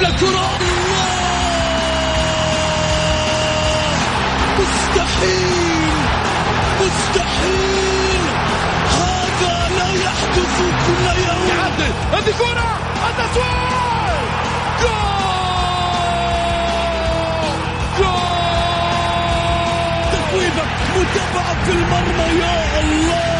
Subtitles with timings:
[0.00, 0.58] يلعب لكرة
[4.58, 5.92] مستحيل.
[6.80, 8.22] مستحيل.
[8.90, 11.48] هذا لا يحدث كل يوم.
[11.48, 11.92] يعدل.
[12.12, 12.70] هذه كرة.
[13.08, 14.30] التسويق
[14.82, 15.20] جول.
[17.98, 18.40] جول.
[20.96, 23.39] متابعة في المرمى يا الله.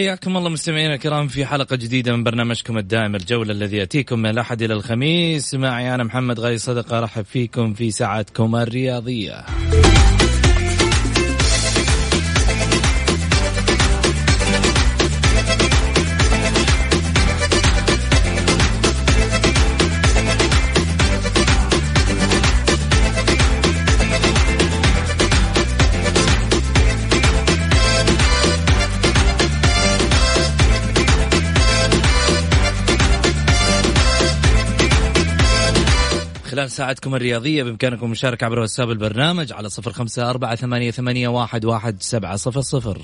[0.00, 4.62] حياكم الله مستمعينا الكرام في حلقة جديدة من برنامجكم الدائم الجولة الذي يأتيكم من الأحد
[4.62, 5.54] إلى الخميس.
[5.54, 9.44] معي أنا محمد غاي صدقة أرحب فيكم في ساعتكم الرياضية.
[36.70, 42.02] ساعتكم الرياضية بإمكانكم المشاركة عبر واتساب البرنامج على صفر خمسة أربعة ثمانية, ثمانية واحد, واحد
[42.02, 42.98] سبعة صفر صفر.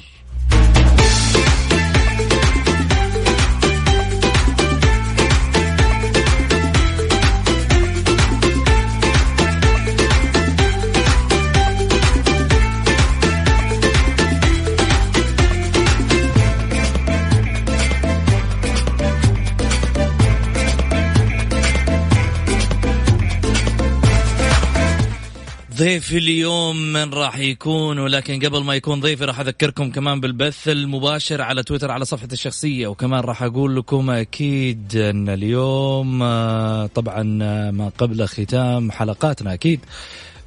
[25.76, 31.42] ضيف اليوم من راح يكون ولكن قبل ما يكون ضيفي راح أذكركم كمان بالبث المباشر
[31.42, 37.70] على تويتر على صفحتي الشخصية وكمان راح أقول لكم أكيد أن اليوم آه، طبعا آه،
[37.70, 39.80] ما قبل ختام حلقاتنا أكيد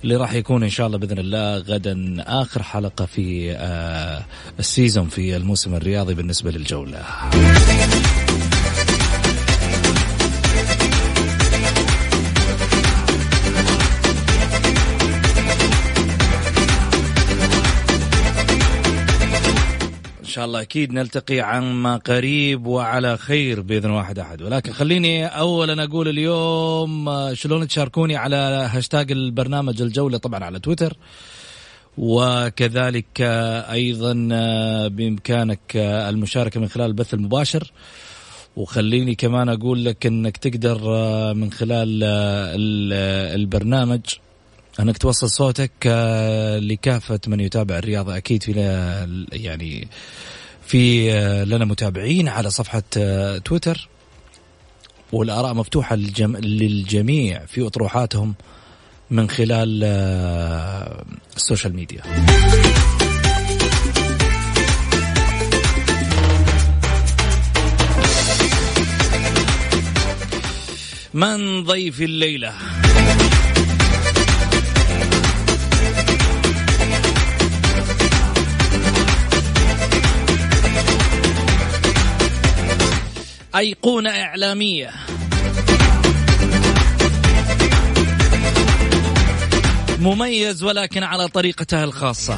[0.03, 4.25] اللي راح يكون إن شاء الله بإذن الله غدا آخر حلقة في آه،
[4.59, 7.05] السيزون في الموسم الرياضي بالنسبة للجولة.
[20.29, 24.41] شاء الله أكيد نلتقي عما قريب وعلى خير بإذن واحد أحد.
[24.41, 28.35] ولكن خليني اولا أقول اليوم شلون تشاركوني على
[28.71, 30.97] هاشتاج البرنامج الجولة طبعا على تويتر.
[31.97, 33.21] وكذلك
[33.71, 37.71] أيضا آه، بإمكانك المشاركة من خلال البث المباشر.
[38.55, 40.79] وخليني كمان أقول لك إنك تقدر
[41.33, 42.03] من خلال
[43.35, 44.01] البرنامج
[44.79, 48.17] أنك توصل صوتك آه، لكافة من يتابع الرياضة.
[48.17, 48.51] أكيد في
[49.31, 49.87] يعني
[50.65, 53.89] في آه، لنا متابعين على صفحة آه، تويتر.
[55.11, 58.35] والآراء مفتوحة للجميع في أطروحاتهم
[59.11, 59.83] من خلال
[61.35, 62.01] السوشيال ميديا.
[71.13, 72.78] من ضيف الليلة؟
[83.55, 84.91] أيقونة إعلامية.
[89.99, 92.37] مميز ولكن على طريقته الخاصة.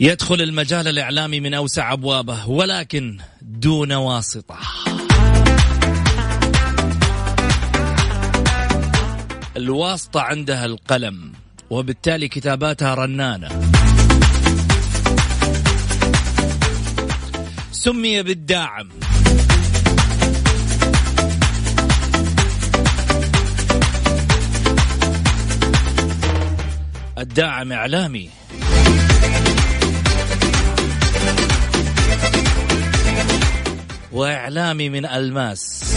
[0.00, 4.58] يدخل المجال الإعلامي من أوسع أبوابه ولكن دون واسطة.
[9.68, 11.32] الواسطة عندها القلم
[11.70, 13.48] وبالتالي كتاباتها رنانة.
[17.72, 18.88] سمي بالداعم.
[27.18, 28.30] الداعم إعلامي.
[34.12, 35.87] وإعلامي من ألماس.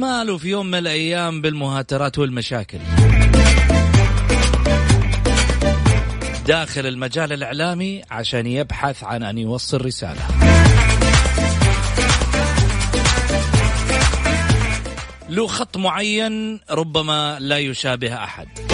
[0.00, 2.78] ماله في يوم من الأيام بالمهاترات والمشاكل.
[6.46, 10.26] داخل المجال الإعلامي عشان يبحث عن أن يوصل رسالة.
[15.28, 18.69] له خط معين ربما لا يشابه أحد.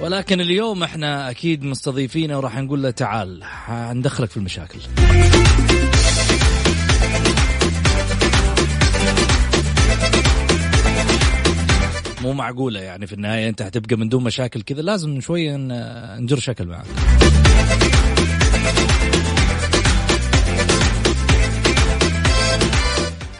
[0.00, 4.78] ولكن اليوم إحنا أكيد مستضيفينه وراح نقول له تعال حندخلك في المشاكل.
[12.22, 15.56] مو معقولة يعني في النهاية أنت هتبقى من دون مشاكل كذا لازم شوية
[16.18, 16.86] نجر شكل معك.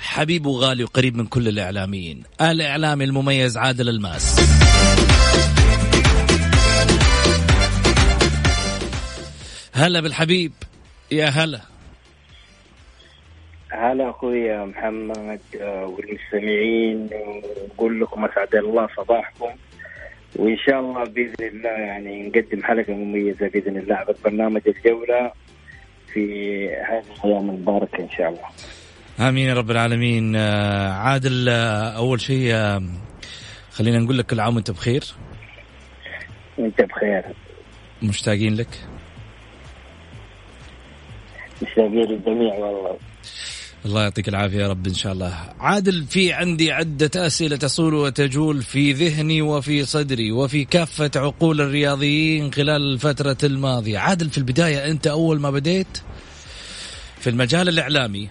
[0.01, 2.23] حبيب وغالي وقريب من كل الإعلاميين.
[2.41, 4.41] الإعلامي المميز عادل الماس.
[9.81, 10.53] هلا بالحبيب
[11.11, 11.61] يا هلا
[13.71, 17.09] هلا أخوي محمد آه، والمستمعين
[17.69, 19.51] نقول لكم أسعد الله صباحكم
[20.37, 25.33] وإن شاء الله بإذن الله يعني نقدم حلقة مميزة بإذن الله على برنامج الجولة
[26.13, 26.25] في
[26.69, 28.49] هذه الأيام المباركة إن شاء الله.
[29.29, 32.55] آمين يا رب العالمين آه، عادل آه، أول شيء
[33.73, 35.05] خلينا نقول لك كل عام وأنت بخير.
[36.59, 37.25] وأنت بخير.
[38.03, 38.69] مشتاقين لك.
[41.63, 42.97] مشتاقين للجميع والله.
[43.85, 45.35] الله يعطيك العافية يا رب إن شاء الله.
[45.61, 52.53] عادل في عندي عدة أسئلة تصول وتجول في ذهني وفي صدري وفي كافة عقول الرياضيين
[52.53, 53.99] خلال الفترة الماضية.
[53.99, 55.99] عادل في البداية أنت أول ما بديت
[57.21, 58.29] في المجال الإعلامي.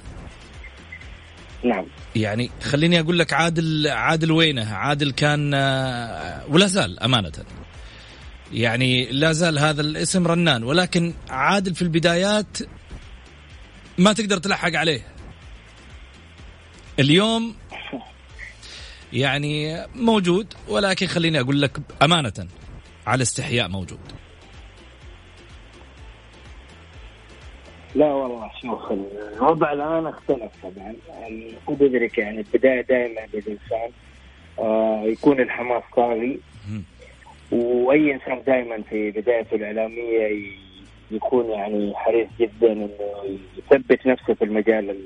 [1.63, 1.85] نعم.
[2.15, 5.53] يعني خليني أقول لك عادل عادل وينه؟ عادل كان
[6.49, 7.31] ولا زال أمانة.
[8.53, 10.63] يعني لا زال هذا الاسم رنان.
[10.63, 12.57] ولكن عادل في البدايات
[13.99, 15.01] ما تقدر تلحق عليه.
[16.99, 17.55] اليوم
[19.13, 22.47] يعني موجود ولكن خليني أقول لك أمانة
[23.07, 23.99] على استحياء موجود.
[27.95, 28.91] لا والله شوف
[29.37, 30.95] الوضع الآن اختلف طبعا.
[31.09, 33.91] يعني ادرك يعني البداية دائما للانسان
[34.59, 36.39] آه يكون الحماس طاغي
[37.51, 40.27] وأي إنسان دائما في بدايته الإعلامية
[41.11, 42.89] يكون يعني حريص جدا إنه
[43.57, 44.97] يثبت نفسه في المجال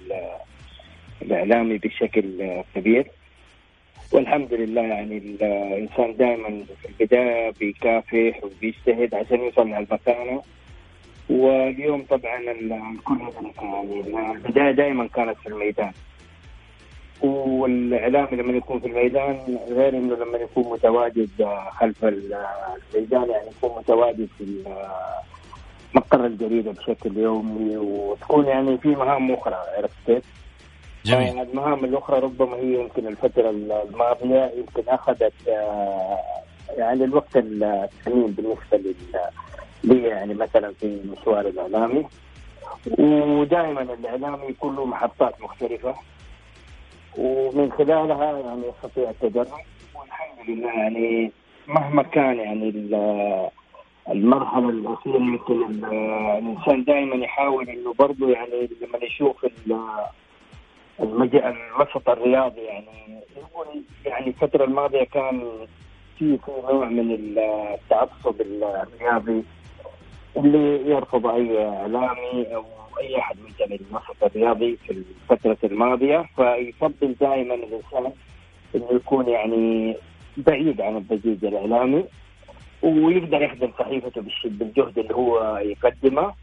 [1.21, 3.07] الإعلامي بشكل كبير.
[4.11, 10.41] والحمد لله يعني الإنسان دائما في البداية بيكافح وبيجتهد عشان يوصل لهالمكانة.
[11.29, 13.17] واليوم طبعا الكل
[14.07, 15.91] يعني البداية دائما كانت في الميدان.
[17.21, 21.29] والاعلامي لما يكون في الميدان غير إنه لما يكون متواجد
[21.71, 24.63] خلف الميدان يعني يكون متواجد في
[25.95, 30.23] مقر الجريدة بشكل يومي وتكون يعني في مهام أخرى عرفت كيف؟
[31.05, 31.39] جميل.
[31.39, 36.19] المهام الأخرى ربما هي يمكن الفترة الماضية يمكن أخذت آه،
[36.77, 38.93] يعني الوقت الثمين بالنسبة
[39.83, 42.05] لي يعني مثلا في المشوار الإعلامي.
[42.99, 45.95] ودائما الإعلامي يكون له محطات مختلفة.
[47.17, 49.47] ومن خلالها يعني يستطيع التدرج.
[49.95, 51.31] والحمد لله يعني
[51.67, 52.71] مهما كان يعني
[54.09, 59.45] المرحلة الاخيره يمكن الإنسان دائما يحاول إنه برضه يعني لما يشوف
[60.99, 62.87] الوسط الرياضي يعني
[63.37, 63.67] يقول
[64.05, 65.41] يعني الفترة الماضية كان
[66.19, 69.43] في في نوع من التعصب الرياضي
[70.37, 72.65] اللي يرفض أي إعلامي أو
[72.99, 78.11] أي أحد من الوسط الرياضي في الفترة الماضية فيفضل دائما الإنسان
[78.75, 79.95] إنه يكون يعني
[80.37, 82.05] بعيد عن الضجيج الإعلامي.
[82.83, 86.33] ويقدر يخدم صحيفته بالجهد اللي هو يقدمه.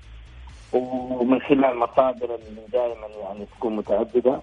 [0.73, 4.41] ومن خلال مصادر اللي دائما يعني تكون متعددة.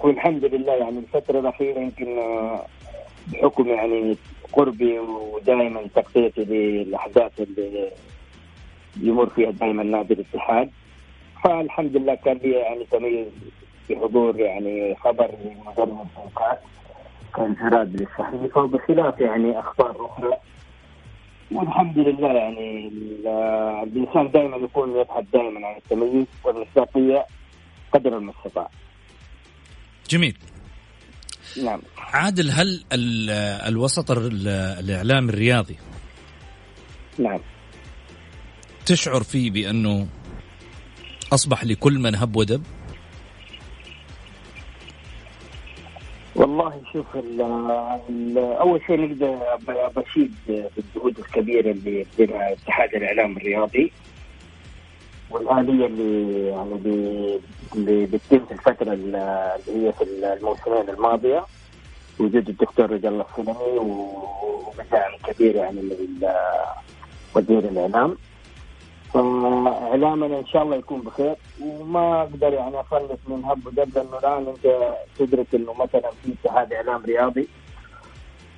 [0.00, 2.66] والحمد لله يعني الفترة الأخيرة يمكن آه،
[3.26, 4.16] بحكم يعني
[4.52, 7.90] قربي ودائما تغطيتي للاحداث اللي
[9.00, 10.70] يمر فيها دائما نادي الاتحاد.
[11.44, 13.26] فالحمد لله كان لي يعني تميز
[13.90, 15.30] بحضور يعني خبر
[15.66, 16.60] مدرب الفوقات
[17.36, 20.32] كانفراد للصحيفة بخلاف يعني أخبار أخرى
[21.52, 22.88] والحمد لله يعني
[23.82, 27.26] الإنسان دائما يكون يبحث دائما عن التميز والمصداقيه
[27.92, 28.68] قدر المستطاع.
[30.10, 30.36] جميل.
[31.64, 31.80] نعم.
[31.98, 32.84] عادل هل
[33.68, 35.76] الوسط الإعلام الرياضي
[37.18, 37.40] نعم
[38.86, 40.06] تشعر فيه بأنه
[41.32, 42.62] أصبح لكل من هب ودب؟
[46.36, 47.40] والله شوف ال
[48.10, 49.38] ال أول شيء نقدر
[49.96, 53.92] بشيد بالجهود الكبيرة اللي يبذلها اتحاد الإعلام الرياضي
[55.30, 57.40] والآلية اللي يعني
[57.74, 59.18] اللي بتتم في الفترة اللي
[59.68, 61.44] هي في الموسمين الماضية.
[62.18, 65.80] وجود الدكتور رجال الله السلمي وبدعم كبير يعني
[67.36, 68.16] وزير الإعلام.
[69.14, 71.36] فإعلامنا إن شاء الله يكون بخير.
[71.62, 74.46] وما أقدر يعني افلت من هب ودب لأنه الآن.
[74.48, 77.48] أنت تدرك إنه مثلا في اتحاد إعلام رياضي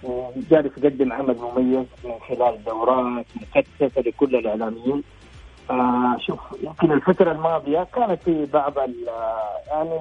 [0.03, 5.03] وجالس يقدم عمل مميز من خلال دورات مكثفة لكل الإعلاميين.
[6.19, 8.73] شوف يمكن الفترة الماضية كانت في بعض
[9.69, 9.99] يعني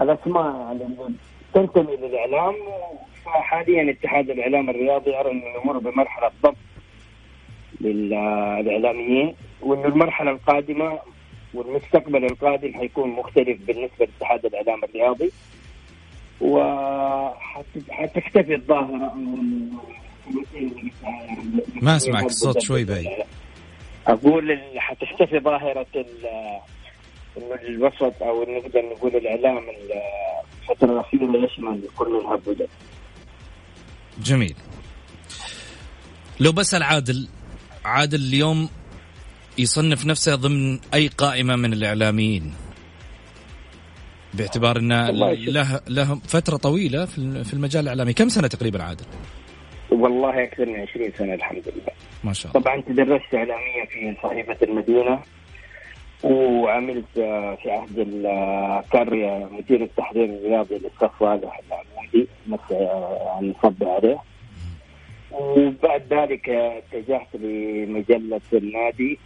[0.00, 1.14] الأسماء يعني
[1.54, 2.54] تنتمي للإعلام.
[3.24, 6.56] فحاليا اتحاد الإعلام الرياضي يرى انه يمر بمرحلة ضبط.
[7.80, 10.98] للإعلاميين وإنه المرحلة القادمة
[11.54, 15.30] والمستقبل القادم حيكون مختلف بالنسبة لاتحاد الإعلام الرياضي.
[16.40, 19.14] وحتختفي الظاهرة
[21.82, 23.08] ما أسمعك الصوت شوي بعيد
[24.06, 25.86] أقول حتختفي ظاهرة
[27.36, 29.58] إنه الوسط أو نقدر نقول الإعلام
[30.62, 32.68] الفترة الأخيرة يشمل كل الهب
[34.22, 34.54] جميل.
[36.40, 37.28] لو بسال عادل
[37.84, 38.68] عادل اليوم
[39.58, 42.52] يصنف نفسه ضمن أي قائمة من الإعلاميين؟
[44.34, 47.04] باعتبار انه له له فترة طويلة
[47.44, 48.12] في المجال الإعلامي.
[48.12, 49.04] كم سنة تقريبا عادل؟
[49.90, 51.92] والله أكثر من 20 سنة الحمد لله.
[52.24, 52.62] ما شاء الله.
[52.62, 55.22] طبعا تدرجت اعلاميا في صحيفه المدينة
[56.24, 57.04] وعملت
[57.62, 62.28] في عهد القرية مدير التحرير الرياضي للاستاذ صالح العمودي
[63.26, 64.18] يعني نصب عليه
[65.34, 69.18] وبعد ذلك اتجهت لمجلة النادي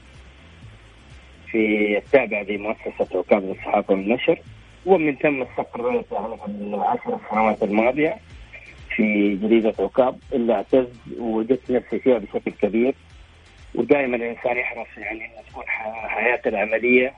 [1.50, 4.38] في التابع لمؤسسة عكاظ للصحافة والنشر
[4.86, 8.16] ومن ثم استقريت يعني في العشر سنوات الماضية
[8.96, 10.86] في جريدة عكاظ اللي اعتز
[11.18, 12.94] ووجدت نفسي فيها بشكل كبير
[13.74, 15.64] ودائما الإنسان يحرص يعني أن تكون
[16.08, 17.14] حياته العملية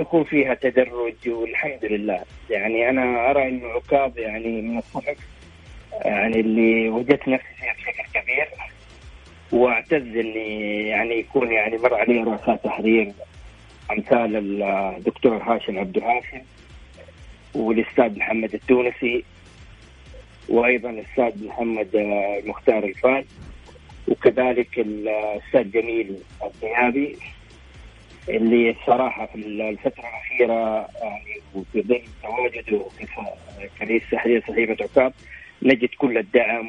[0.00, 2.20] يكون فيها تدرج والحمد لله.
[2.50, 5.16] يعني أنا أرى انه عكاظ يعني من الصحف
[5.92, 8.48] يعني اللي وجدت نفسي فيها بشكل كبير
[9.52, 13.12] واعتز إني يعني يكون يعني مر علي رؤساء تحرير
[13.90, 16.40] أمثال الدكتور هاشم عبد الهاشم
[17.54, 19.24] والأستاذ محمد التونسي
[20.48, 21.88] وأيضا الأستاذ محمد
[22.46, 23.24] مختار الفال
[24.08, 27.16] وكذلك الأستاذ جميل الذهابي
[28.28, 33.06] اللي الصراحة في الفترة الأخيرة يعني وفي ظل تواجده في
[33.80, 35.12] كنيسه تحرير صحيفة عكاظ
[35.62, 36.66] نجد كل الدعم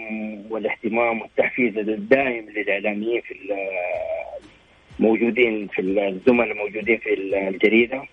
[0.49, 3.35] والاهتمام والتحفيز الدائم للإعلاميين في
[4.99, 7.13] موجودين في الزملاء الموجودين في
[7.47, 8.03] الجريدة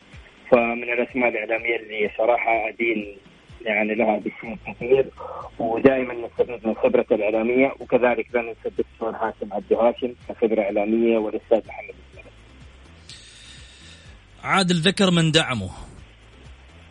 [0.51, 3.17] فمن الأسماء الإعلامية اللي صراحة أدين
[3.65, 5.07] يعني لها بشيء كثير
[5.59, 11.61] ودائما نستفيد من خبرته الإعلامية وكذلك لا ننسى الدكتور هاشم عبد هاشم كخبرة إعلامية والأستاذ
[11.69, 11.95] محمد.
[14.45, 15.71] عادل ذكر من دعمه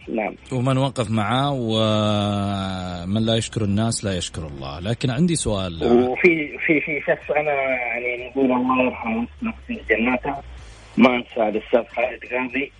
[0.08, 0.36] نعم.
[0.52, 4.80] ومن وقف معاه ومن لا يشكر الناس لا يشكر الله.
[4.80, 5.84] لكن عندي سؤال.
[5.84, 9.28] وفي في في شخص أنا يعني نقول الله يرحمه
[9.68, 10.36] في جناته.
[10.98, 12.72] ما أنسى الأستاذ خالد غازي.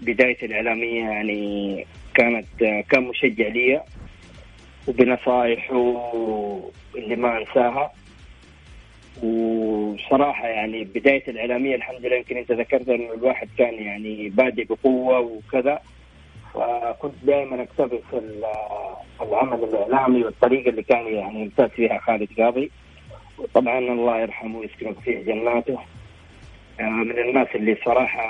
[0.00, 2.46] بداية الإعلامية يعني كانت
[2.90, 3.80] كان مشجع لي
[4.88, 6.12] وبنصائحه
[6.96, 7.92] اللي ما أنساها.
[9.22, 15.18] وصراحة يعني بداية الإعلامية الحمد لله يمكن أنت ذكرت إنه الواحد كان يعني بادئ بقوة
[15.18, 15.78] وكذا.
[16.54, 18.02] فكنت دائما اقتبس
[19.22, 22.70] العمل الإعلامي والطريقة اللي كان يعني يمتاز فيها خالد قاضي
[23.38, 25.78] وطبعا الله يرحمه ويسكنه في جناته
[26.80, 28.22] آه، من الناس اللي صراحة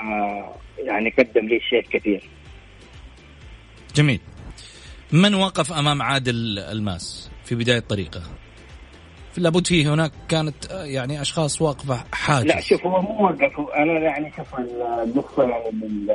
[0.77, 2.29] يعني قدم لي شيء كثير.
[3.95, 4.19] جميل.
[5.11, 8.21] من وقف أمام عادل الماس في بداية طريقه؟
[9.37, 13.99] لابد فيه هناك كانت آه، يعني أشخاص واقفة حاجز لا شوف هو مو وقف أنا
[13.99, 16.07] يعني شوف النقطة يعني من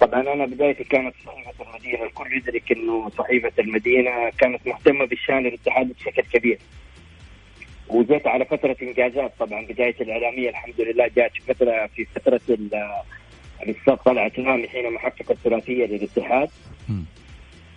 [0.00, 5.92] طبعا أنا بدايتي كانت صحيفه المدينة الكل يدرك إنه صحيفه المدينة كانت مهتمة بالشأن الاتحاد
[5.92, 6.58] بشكل كبير.
[7.88, 12.40] وجيت على فترة إنجازات طبعا بداية الإعلامية الحمد لله جات فترة في فترة
[13.62, 16.48] الأستاذ طلعت نامي حينما حقق الثلاثية للاتحاد.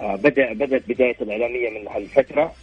[0.01, 2.53] آه بدا بدأت بداية الإعلامية من هالفتره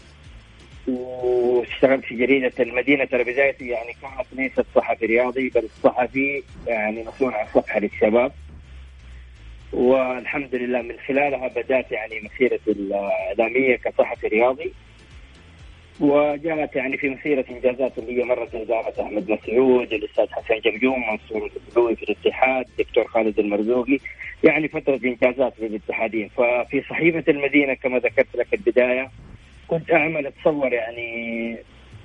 [0.89, 7.35] واشتغلت في جريدة المدينة ترى بدايتي يعني كانت ليست صحفي رياضي بل صحفي يعني مسؤول
[7.35, 8.33] عن صفحة للشباب.
[9.73, 14.73] والحمد لله من خلالها بدأت يعني مسيرتي الإعلامية كصحفي رياضي
[16.01, 21.51] وجاءت يعني في مسيرة إنجازات اللي هي مرت إدارة أحمد مسعود الأستاذ حسن جمجوم منصور
[21.57, 23.99] الدبلوي في الاتحاد الدكتور خالد المرزوقي
[24.45, 29.11] يعني فترة إنجازات للاتحادين ففي صحيفة المدينة كما ذكرت لك البداية
[29.69, 31.57] كنت أعمل أتصور يعني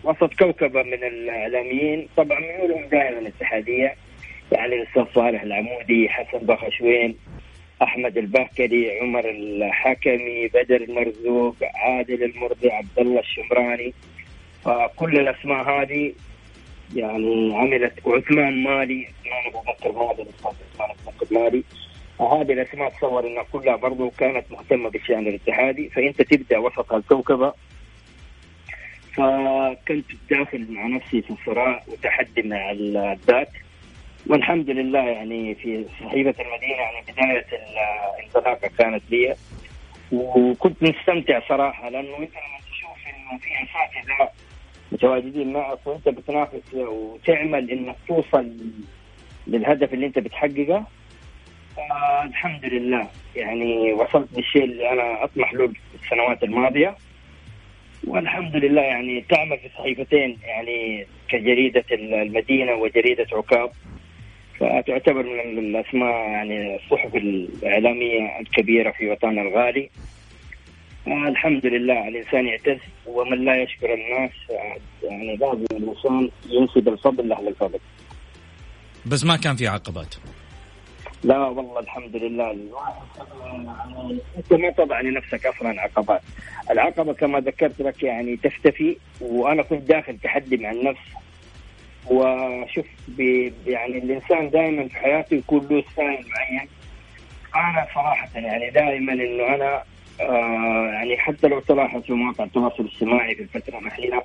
[0.04, 2.08] وسط كوكبة من الإعلاميين.
[2.18, 3.96] طبعا ميولهم دائما اتحادية
[4.52, 7.16] يعني الأستاذ صالح العمودي حسن بخشوين
[7.82, 13.94] أحمد البهكلي عمر الحكمي بدر المرزوق عادل المرضي عبد الله الشمراني.
[14.64, 16.14] فكل الأسماء هذه
[16.96, 21.64] يعني عملت وعثمان مالي عثمان أبو بكر مالي عثمان أبو بكر مالي.
[22.20, 25.90] هذه الأسماء تصور انها كلها برضو كانت مهتمة بالشأن الاتحادي.
[25.90, 27.54] فأنت تبدأ وسط الكوكبة.
[29.14, 33.50] فكنت داخل مع نفسي في صراع وتحدي مع الذات.
[34.28, 37.46] والحمد لله يعني في صحيفة المدينة يعني بداية
[38.20, 39.36] الانطلاقة كانت لي.
[40.12, 44.30] وكنت مستمتع صراحة لأنه أنت لما تشوف إنه في أساتذة
[44.92, 48.52] متواجدين معك وأنت بتنافس وتعمل إنك توصل
[49.48, 50.86] للهدف اللي أنت بتحققه
[52.26, 53.08] الحمد لله.
[53.36, 56.96] يعني وصلت للشيء اللي أنا أطمح له السنوات الماضية.
[58.08, 63.72] والحمد لله يعني تعمل في صحيفتين يعني كجريدة المدينة وجريدة عكاب
[64.60, 69.90] فتعتبر من الأسماء يعني الصحف الإعلامية الكبيرة في وطننا الغالي
[71.08, 74.32] آه الحمد لله الإنسان يعتز ومن لا يشكر الناس
[75.04, 77.80] يعني لازم الإنسان ينسب الفضل لأهل الفضل.
[79.06, 80.16] بس ما كان في عقبات.
[81.24, 82.58] لا والله الحمد لله
[83.42, 86.22] يعني أنت ما تضع لنفسك أصلا عقبات،
[86.72, 91.02] العقبة كما ذكرت لك يعني تختفي وأنا كنت داخل تحدي مع النفس
[92.10, 92.86] وشوف
[93.68, 96.68] يعني الإنسان دائما في حياته يكون له ستايل معين.
[97.56, 99.84] أنا صراحة يعني دائما إنه أنا
[100.22, 104.24] آه يعني حتى لو تلاحظ في مواقع التواصل الاجتماعي في الفترة الأخيرة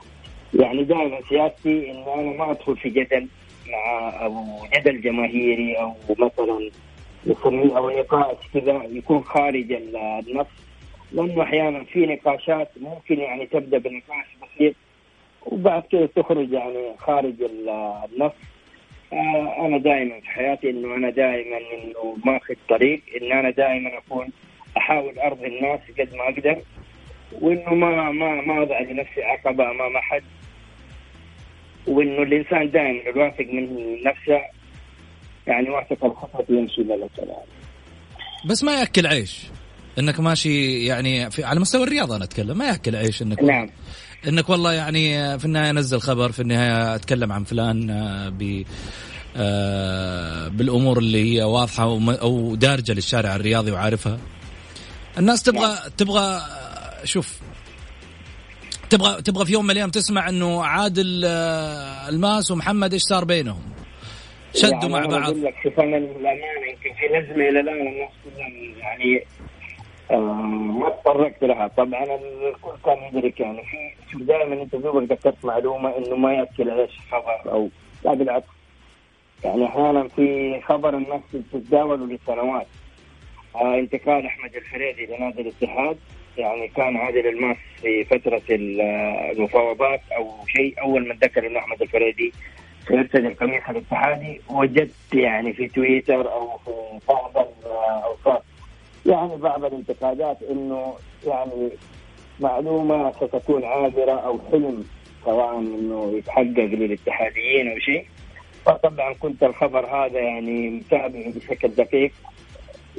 [0.55, 3.29] يعني دائما سياستي إنه أنا ما أدخل في جدل
[3.69, 4.45] مع أو
[4.77, 6.71] جدل جماهيري أو مثلا
[7.27, 10.47] نسميه أو نقاش كذا يكون خارج النص.
[11.12, 14.75] لأنه أحيانا في نقاشات ممكن يعني تبدأ بنقاش بسيط
[15.46, 18.33] وبعد كذا تخرج يعني خارج النص.
[19.12, 24.29] آه، أنا دائما في حياتي إنه أنا دائما إنه ماخذ طريق ان أنا دائما أكون
[24.76, 26.62] أحاول أرضي الناس قد ما أقدر
[27.33, 30.22] وإنه ما ما ما اضع لنفسي عقبة أمام أحد
[31.87, 34.40] وإنه الإنسان دائما الواثق من نفسه
[35.46, 37.46] يعني واثق الخطوه يمشي للسلام
[38.44, 39.46] بس ما يأكل عيش.
[39.98, 43.70] إنك ماشي يعني في على مستوى الرياضة أنا أتكلم ما يأكل عيش إنك نعم.
[44.28, 48.64] إنك والله يعني في النهاية أنزل خبر في النهاية أتكلم عن فلان آه، ب
[49.37, 51.85] آه، بالأمور اللي هي واضحة
[52.22, 54.18] أو دارجة للشارع الرياضي وعارفها.
[55.18, 56.40] الناس تبغى تبغى
[57.04, 57.40] شوف
[58.90, 63.62] تبغى تبغى في يوم من الأيام تسمع إنه عادل آه، الماس ومحمد إيش صار بينهم؟
[64.54, 65.22] شدوا يعني مع بعض.
[65.22, 68.11] أقول لك شوف أنا للأمانة يمكن في نزمة إلى الآن الناس
[68.78, 69.24] يعني
[70.18, 71.68] ما تطرقت لها.
[71.68, 73.62] طبعا الكل كان يدرك يعني
[74.11, 77.68] في دائما أنت دوبك ذكرت معلومة إنه ما يأكل عيش خبر أو
[78.05, 78.46] لا بالعكس.
[79.44, 81.20] يعني أحيانا في خبر الناس
[81.53, 82.66] تتداوله لسنوات.
[83.55, 85.99] آه انتقال أحمد الفريدي لنادي الاتحاد.
[86.38, 92.33] يعني كان عادل الماس في فترة المفاوضات أو شيء أول ما ذكر إنه أحمد الفريدي
[92.88, 94.40] سيرتدي القميص الاتحادي.
[94.51, 96.70] وجدت يعني في تويتر أو في
[97.09, 98.42] بعض الاوقات
[99.07, 100.95] يعني بعض الانتقادات إنه
[101.27, 101.71] يعني
[102.41, 104.85] معلومة ستكون عابرة أو حلم
[105.25, 108.07] سواء إنه يتحقق للاتحاديين أو شيء.
[108.67, 112.13] فطبعا كنت الخبر هذا يعني متابع بشكل دقيق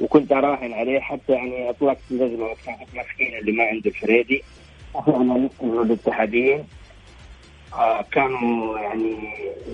[0.00, 4.42] وكنت أراهن عليه حتى يعني أطلقت لجنة وكانت مسكينة اللي ما عنده الفريدي
[4.94, 6.64] وفعلا الاتحاديين
[7.74, 9.16] آه كانوا يعني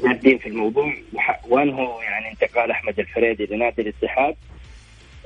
[0.03, 0.93] جادين في الموضوع.
[1.49, 4.37] وانهوا يعني انتقال أحمد الفريدي لنادي الاتحاد.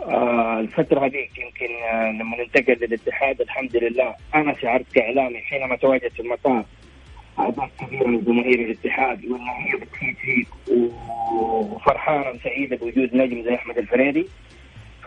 [0.02, 6.12] آه الفترة هذيك يمكن آه لما ننتقل للاتحاد الحمد لله أنا شعرت كإعلامي حينما تواجدت
[6.12, 6.64] في المطار.
[7.38, 10.48] أعداد كبيرة من جماهير الاتحاد وأنها هي بتفيد فيك
[11.32, 14.26] وفرحانة وسعيدة بوجود نجم زي أحمد الفريدي.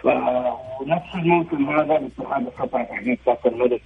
[0.03, 3.81] ونفس الموسم هذا الاتحاد استطاع تحقيق كأس الملك.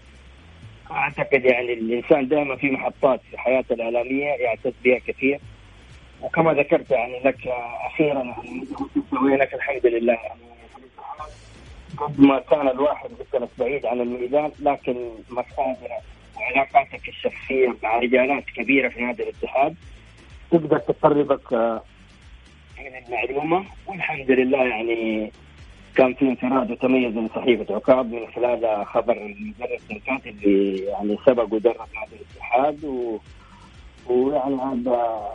[0.91, 5.39] أعتقد يعني الإنسان دائما في محطات في حياته الإعلامية يعتز بها كثير.
[6.21, 7.47] وكما ذكرت يعني لك
[7.85, 8.65] أخيرا يعني
[9.11, 10.13] سوينا الحمد لله.
[10.13, 10.39] يعني
[11.99, 15.99] قد ما كان الواحد مثلا بعيد عن الميدان لكن مصادره
[16.37, 19.75] وعلاقاتك الشخصية مع رجالات كبيرة في نادي الاتحاد.
[20.51, 21.53] تقدر تقربك
[22.79, 25.31] من المعلومة والحمد لله يعني
[25.95, 31.53] كان في انفراد وتميز من صحيفه عقاب من خلال خبر المدرب سنكات اللي يعني سبق
[31.53, 32.85] ودرب نادي الاتحاد.
[32.85, 33.17] و...
[34.07, 35.29] ويعني هذا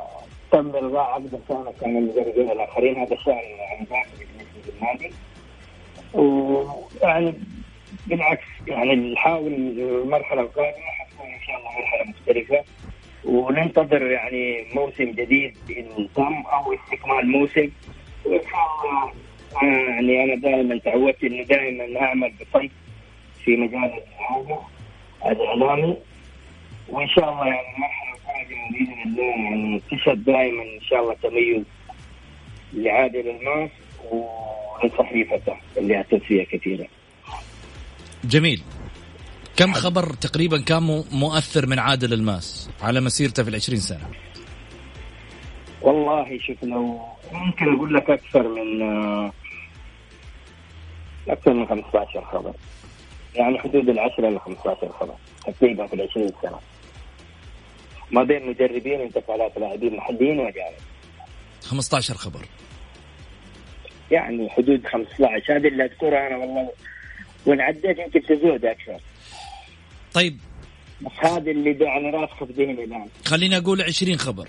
[0.50, 2.96] تم الغاء عقد كان كان المدربين الآخرين.
[2.96, 5.14] هذا شان يعني بالنسبة للنادي.
[6.14, 7.34] ويعني
[8.06, 12.64] بالعكس يعني نحاول المرحلة القادمة حتكون إن شاء الله مرحلة مختلفة
[13.24, 17.70] وننتظر يعني موسم جديد ان تم أو استكمال موسم.
[18.24, 19.12] وإن شاء الله
[19.62, 22.70] يعني أنا دائما تعودت انه دائما أعمل بصمت
[23.44, 23.92] في مجال
[25.26, 25.96] الإعلامي.
[26.88, 31.62] وإن شاء الله يعني المرحلة القادمة بإذن الله يعني تشهد دائما إن شاء الله تميز
[32.72, 33.70] لعادل الماس.
[34.10, 36.86] ولصحيفته اللي اعتز فيها كثيرا.
[38.24, 38.62] جميل.
[39.56, 44.08] كم خبر تقريبا كان مؤثر من عادل الماس على مسيرته في العشرين سنة؟
[45.82, 47.00] والله شوف لو
[47.32, 48.82] ممكن أقول لك أكثر من
[51.28, 52.54] أكثر من 15 خبر.
[53.34, 55.14] يعني حدود العشرة إلى 15 خبر
[55.46, 56.58] تقريبا في العشرين سنة.
[58.10, 60.78] ما بين مدربين وانتقالات لاعبين محليين وأجانب.
[61.62, 62.46] 15 خبر.
[64.14, 66.70] يعني حدود 15 هذه اللي أذكرها أنا والله.
[67.46, 69.00] وإن عديت يمكن تزود أكثر.
[70.14, 70.38] طيب.
[71.00, 73.06] بس هذا اللي يعني راسخ في ذهني الآن.
[73.24, 74.48] خليني أقول 20 خبر.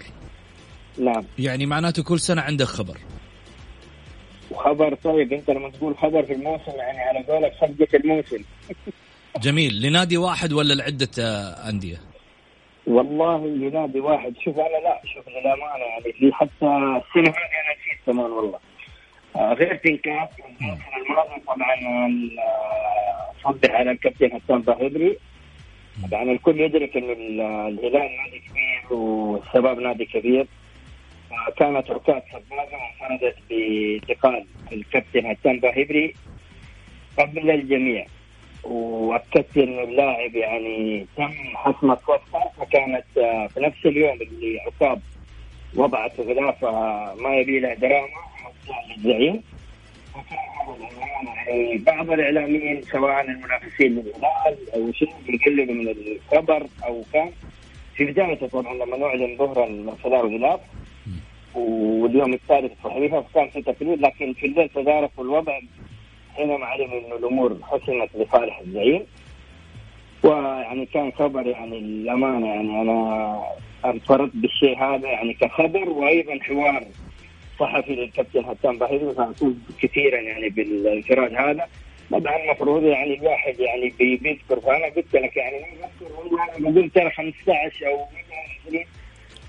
[0.97, 1.23] نعم.
[1.39, 2.97] يعني معناته كل سنة عندك خبر.
[4.51, 8.43] وخبر طيب أنت لما تقول خبر في الموسم يعني على قولك صفقه الموسم.
[9.45, 9.81] جميل.
[9.81, 11.23] لنادي واحد ولا لعدة
[11.69, 11.97] أندية؟
[12.87, 14.33] والله لنادي واحد.
[14.43, 18.59] شوف أنا لا شوف للأمانة يعني في حتى السنة هذه أنا نسيت كمان والله.
[19.35, 20.29] غير تنكاف
[20.97, 21.75] الماضي طبعا
[22.39, 25.17] آه، صبح على الكابتن حسام باهدري
[26.11, 27.11] طبعا الكل يدرك انه
[27.67, 30.47] الهلال نادي كبير والشباب نادي كبير.
[31.57, 36.13] كانت ركاب سباقة وانفردت بانتقال الكابتن هتان باهبري
[37.19, 38.05] قبل الجميع.
[38.63, 43.05] واكدت انه اللاعب يعني تم حسم الصفقة فكانت
[43.53, 45.01] في نفس اليوم اللي عقاب
[45.75, 48.07] وضعت غلافها ما يبي له دراما.
[48.97, 49.41] للزعيم
[51.85, 57.31] بعض الإعلاميين سواء المنافسين للهلال أو شيء بيقللوا من الخبر أو كان.
[57.95, 59.65] في بدايته طبعا لما نعلن ظهرا
[60.05, 60.59] غلاف
[61.55, 65.59] واليوم الثالث الصحيفه فكان في تقليد لكن في الليل تداركوا الوضع
[66.35, 69.05] حينما علموا انه الأمور حسمت لصالح الزعيم.
[70.23, 73.41] ويعني كان خبر يعني الامانه يعني أنا
[73.85, 76.83] انفردت بالشيء هذا يعني كخبر وأيضا حوار
[77.59, 81.67] صحفي للكابتن حسام بحيري فأفوز كثيرا يعني بالانفراد هذا.
[82.11, 87.09] طبعا المفروض يعني الواحد يعني بيذكر فأنا قلت لك يعني ما بذكر والله أنا ترى
[87.11, 88.05] 15 أو
[88.67, 88.83] 20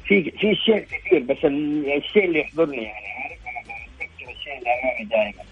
[0.05, 5.05] في في شيء كثير بس الشيء اللي يحضرني يعني عارف أنا بتذكر الشيء اللي أمامي
[5.05, 5.45] دائما.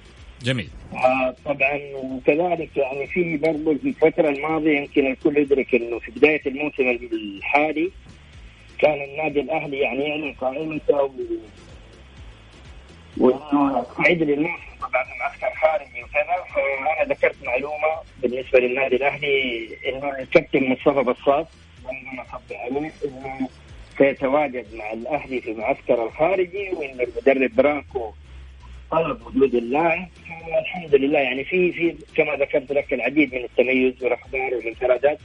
[0.42, 0.68] جميل.
[0.94, 6.42] آه طبعا وكذلك يعني في برضه في الفترة الماضية يمكن الكل يدرك إنه في بداية
[6.46, 7.90] الموسم الحالي
[8.78, 11.10] كان النادي الأهلي يعني يعلن قائمته
[13.20, 17.88] استعد للموسم طبعا معسكر خارجي وكذا فأنا ذكرت معلومة
[18.22, 21.46] بالنسبة للنادي الأهلي إنه الكابتن مصطفى بصاص
[21.86, 23.48] عندما صب عليه إنه
[23.98, 28.12] سيتواجد مع الأهلي في المعسكر الخارجي وإن المدرب برانكو
[28.90, 30.08] طلب وجود اللاعب.
[30.60, 35.18] الحمد لله يعني في في كما ذكرت لك العديد من التميز والأخبار والانفرادات.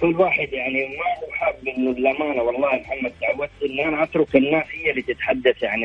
[0.00, 4.66] كل واحد يعني ما هو حاب إنه الأمانة والله محمد تعودت إن أنا أترك الناس
[4.72, 5.84] هي اللي تتحدث عن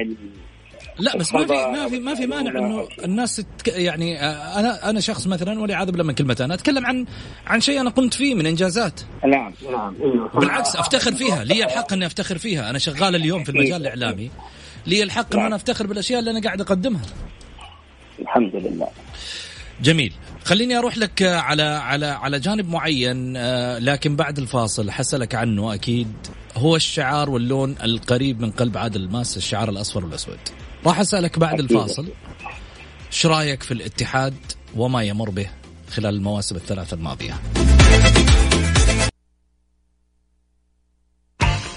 [1.00, 4.90] لا بس ما في ما في ما في مانع إنه الناس تك يعني آه، أنا
[4.90, 7.06] أنا شخص مثلا والعياذ بالله من كلمة أنا أتكلم عن
[7.48, 9.02] عن شيء أنا قمت فيه من إنجازات.
[9.26, 9.54] نعم.
[9.72, 9.96] نعم.
[10.34, 11.44] بالعكس أفتخر فيها.
[11.44, 12.70] لي الحق أني أفتخر فيها.
[12.70, 14.32] أنا شغال اليوم في المجال الإعلامي.
[14.88, 17.02] لي الحق أن أنا أفتخر بالأشياء اللي أنا قاعد أقدمها.
[18.20, 18.88] الحمد لله.
[19.82, 20.14] جميل.
[20.46, 26.14] خليني أروح لك على على على جانب معين آه، لكن بعد الفاصل حسألك عنه أكيد.
[26.56, 30.40] هو الشعار واللون القريب من قلب عادل الماس الشعار الأصفر والأسود.
[30.86, 32.08] راح أسألك بعد الفاصل.
[33.08, 34.36] إيش رأيك في الاتحاد
[34.76, 35.50] وما يمر به
[35.92, 37.34] خلال المواسم الثلاث الماضية؟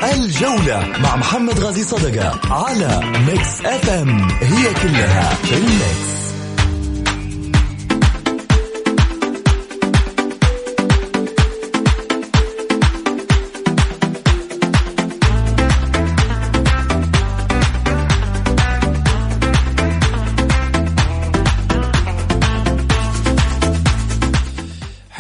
[0.03, 6.20] الجولة مع محمد غازي صدقة على Mix FM هي كلها في ال mix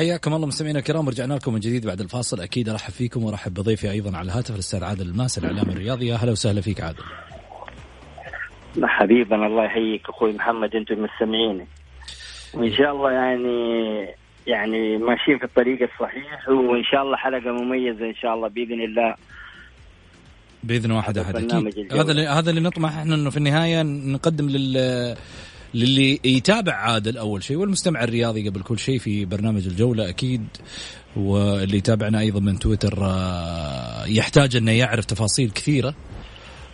[0.01, 2.41] حياكم الله مستمعينا الكرام رجعنا لكم من جديد بعد الفاصل.
[2.41, 6.07] أكيد أرحب فيكم وأرحب بضيفي أيضا على الهاتف الأستاذ عادل الماس الاعلام الرياضي.
[6.07, 7.03] يا أهلا وسهلا فيك عادل.
[8.83, 10.09] حبيبنا الله يحييك.
[10.09, 11.67] أخوي محمد أنتم المستمعين
[12.55, 14.07] وإن شاء الله يعني
[14.47, 19.15] يعني ماشيين في الطريق الصحيح وإن شاء الله حلقة مميزة إن شاء الله بإذن الله.
[20.63, 21.93] بإذن واحد أحد أكيد.
[21.93, 25.17] هذا اللي هذا اللي نطمح إحنا إنه في النهاية نقدم لل
[25.75, 30.47] للي يتابع عادل أول شيء والمستمع الرياضي قبل كل شيء في برنامج الجولة أكيد
[31.17, 35.95] واللي يتابعنا أيضا من تويتر آه، يحتاج إنه يعرف تفاصيل كثيرة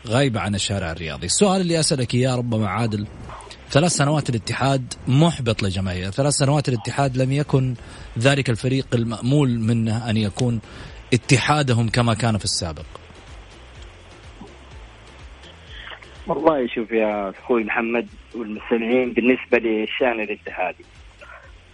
[0.07, 1.27] غايبه عن الشارع الرياضي.
[1.27, 3.07] السؤال اللي أسألك إياه ربما عادل
[3.71, 7.75] ثلاث سنوات الاتحاد محبط لجماهير، ثلاث سنوات الاتحاد لم يكن
[8.19, 10.61] ذلك الفريق المأمول منه أن يكون
[11.15, 12.85] اتحادهم كما كان في السابق.
[16.27, 20.85] والله شوف يا أخوي محمد والمستمعين بالنسبة للشان الاتحادي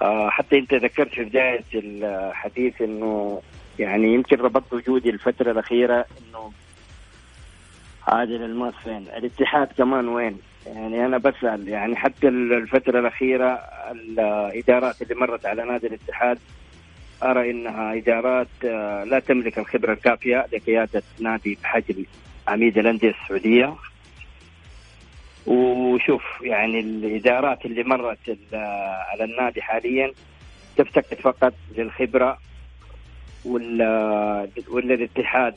[0.03, 3.43] آه حتى أنت ذكرت في بداية الحديث إنه
[3.79, 6.53] يعني يمكن ربطت وجودي الفترة الأخيرة إنه
[8.09, 13.61] عادل الماس فين؟ الاتحاد كمان وين؟ يعني أنا بسأل يعني حتى الفترة الأخيرة
[13.91, 16.38] الإدارات اللي مرت على نادي الاتحاد
[17.23, 22.05] أرى إنها إدارات آه، لا تملك الخبرة الكافية لقيادة نادي بحجم
[22.49, 23.75] عميد الأندية السعودية
[25.46, 28.38] وشوف يعني الإدارات اللي مرت
[29.11, 30.12] على النادي حاليا
[30.76, 32.38] تفتقد فقط للخبرة
[33.44, 35.55] ولا الاتحاد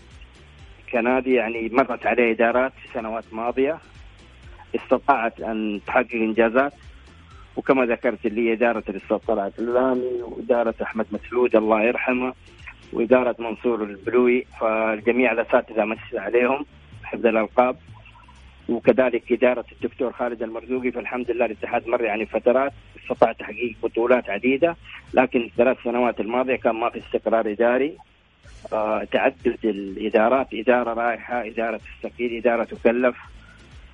[0.91, 1.33] كنادي.
[1.33, 3.77] يعني مرت عليه إدارات في سنوات ماضية
[4.75, 6.73] استطاعت أن تحقق إنجازات.
[7.55, 12.33] وكما ذكرت اللي إدارة الاستاذ طلعت اللامي وإدارة أحمد مسعود الله يرحمه
[12.93, 14.45] وإدارة منصور البلوي.
[14.59, 16.65] فالجميع الأساتذة مس عليهم
[17.03, 17.77] حفظ الألقاب.
[18.69, 22.71] وكذلك إدارة الدكتور خالد المرزوقي فالحمد لله الاتحاد مر يعني فترات
[23.03, 24.75] استطاع تحقيق بطولات عديدة
[25.13, 27.97] لكن الثلاث سنوات الماضية كان ما في استقرار إداري.
[28.73, 33.15] آه تعدد الإدارات إدارة رايحة إدارة تستقيل إدارة تكلف.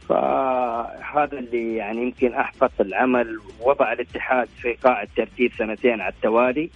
[0.09, 6.69] فهذا اللي يعني يمكن أحبط العمل وضع الاتحاد في قاع الترتيب سنتين على التوالي.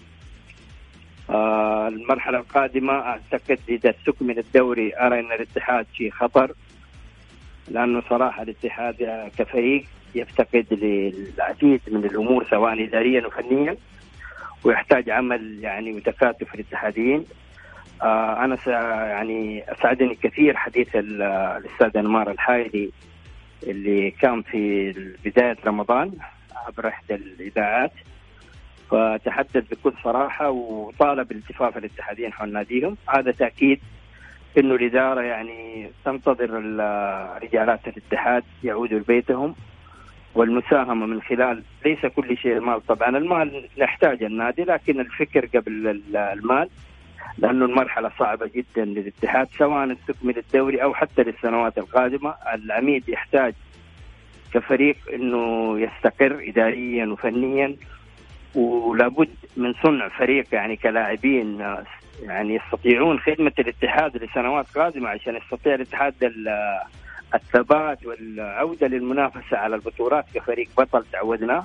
[1.29, 6.51] آه المرحلة القادمة أعتقد إذا استكمل الدوري أرى أن الاتحاد في خطر.
[7.67, 13.77] لأنه صراحة الاتحاد كفريق يفتقد للعديد من الأمور سواء اداريا وفنيا
[14.63, 17.25] ويحتاج عمل يعني وتكاتف الاتحاديين
[18.01, 18.57] آه أنا
[19.09, 22.91] يعني أسعدني كثير حديث الأستاذ أنمار الحايلي
[23.63, 24.91] اللي كان في
[25.25, 26.11] بداية رمضان
[26.67, 27.91] عبر إحدى الإذاعات.
[28.91, 32.97] فتحدث بكل صراحة وطالب التفاف الاتحاديين حول ناديهم.
[33.09, 33.79] هذا تأكيد
[34.57, 36.49] إنه الإدارة يعني تنتظر
[37.43, 39.55] رجالات الاتحاد يعودوا لبيتهم
[40.35, 42.85] والمساهمة من خلال ليس كل شيء المال.
[42.85, 46.69] طبعا المال نحتاج النادي لكن الفكر قبل المال
[47.37, 52.35] لأنه المرحلة صعبة جدا للاتحاد سواء استكمل الدوري أو حتى للسنوات القادمة.
[52.53, 53.53] العميد يحتاج
[54.53, 57.75] كفريق إنه يستقر اداريا وفنيا
[58.55, 61.61] ولابد من صنع فريق يعني كلاعبين
[62.23, 66.13] يعني يستطيعون خدمة الاتحاد لسنوات قادمة عشان يستطيع الاتحاد
[67.35, 71.63] الثبات والعودة للمنافسة على البطولات كفريق بطل تعودناه.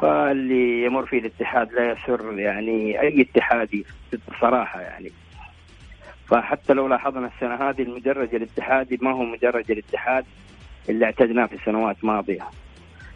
[0.00, 3.84] فاللي يمر فيه الاتحاد لا يسر يعني أي اتحادي
[4.28, 5.12] بصراحة يعني.
[6.28, 10.24] فحتى لو لاحظنا السنة هذه المدرج الاتحادي ما هو مدرج الاتحاد
[10.88, 12.42] اللي اعتدناه في سنوات ماضية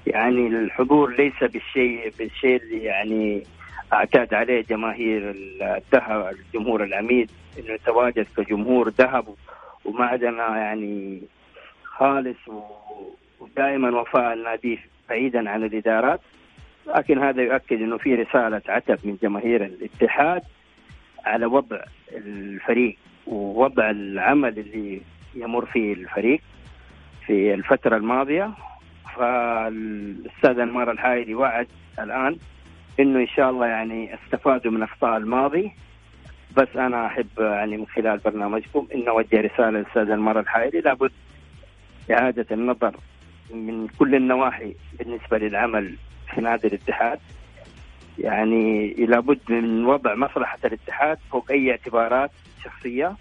[0.07, 3.43] يعني الحضور ليس بالشيء بالشيء اللي يعني
[3.95, 9.25] أعتاد عليه جماهير الذهب الجمهور العميد إنه يتواجد كجمهور ذهب
[9.85, 11.23] ومعدنا يعني
[11.85, 12.39] خالص
[13.41, 14.79] ودائما وفاء النادي
[15.09, 16.21] بعيدا عن الإدارات.
[16.87, 20.43] لكن هذا يؤكد إنه في رسالة عتب من جماهير الاتحاد
[21.25, 21.81] على وضع
[22.13, 25.01] الفريق ووضع العمل اللي
[25.35, 26.41] يمر فيه الفريق
[27.27, 28.51] في الفترة الماضية.
[29.17, 32.37] فالأستاذ انمار الحايدي وعد الآن
[33.01, 35.73] إنه إن شاء الله يعني استفادوا من اخطاء الماضي.
[36.57, 41.13] بس أنا أحب يعني من خلال برنامجكم ان اوجه رسالة للأستاذ انمار الحايدي لابد
[42.11, 42.95] إعادة النظر
[43.51, 45.97] من كل النواحي بالنسبة للعمل
[46.35, 47.19] في نادي الاتحاد.
[48.19, 52.31] يعني لابد من وضع مصلحة الاتحاد فوق أي اعتبارات
[52.65, 53.17] شخصية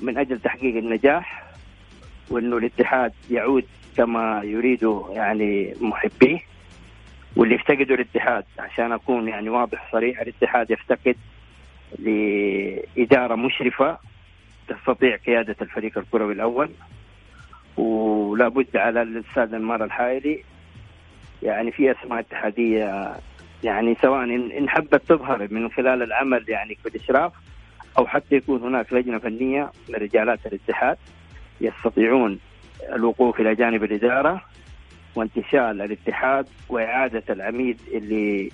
[0.00, 1.44] من أجل تحقيق النجاح
[2.30, 3.64] وإنه الاتحاد يعود
[3.96, 6.38] كما يريد يعني محبيه.
[7.36, 11.16] واللي يفتقدوا الاتحاد عشان أكون يعني واضح صريح الاتحاد يفتقد
[11.98, 13.98] لإدارة مشرفة
[14.68, 16.70] تستطيع قيادة الفريق الكروي الأول.
[17.76, 20.42] ولا بد على الأستاذ انمار الحائلي
[21.42, 23.14] يعني في أسماء اتحادية
[23.64, 27.32] يعني سواء إن حبت تظهر من خلال العمل يعني في الإشراف
[27.98, 30.96] أو حتى يكون هناك لجنة فنية لرجالات الاتحاد
[31.60, 32.38] يستطيعون
[32.92, 34.44] الوقوف إلى جانب الإدارة.
[35.16, 38.50] وانتشال الاتحاد وإعادة العميد اللي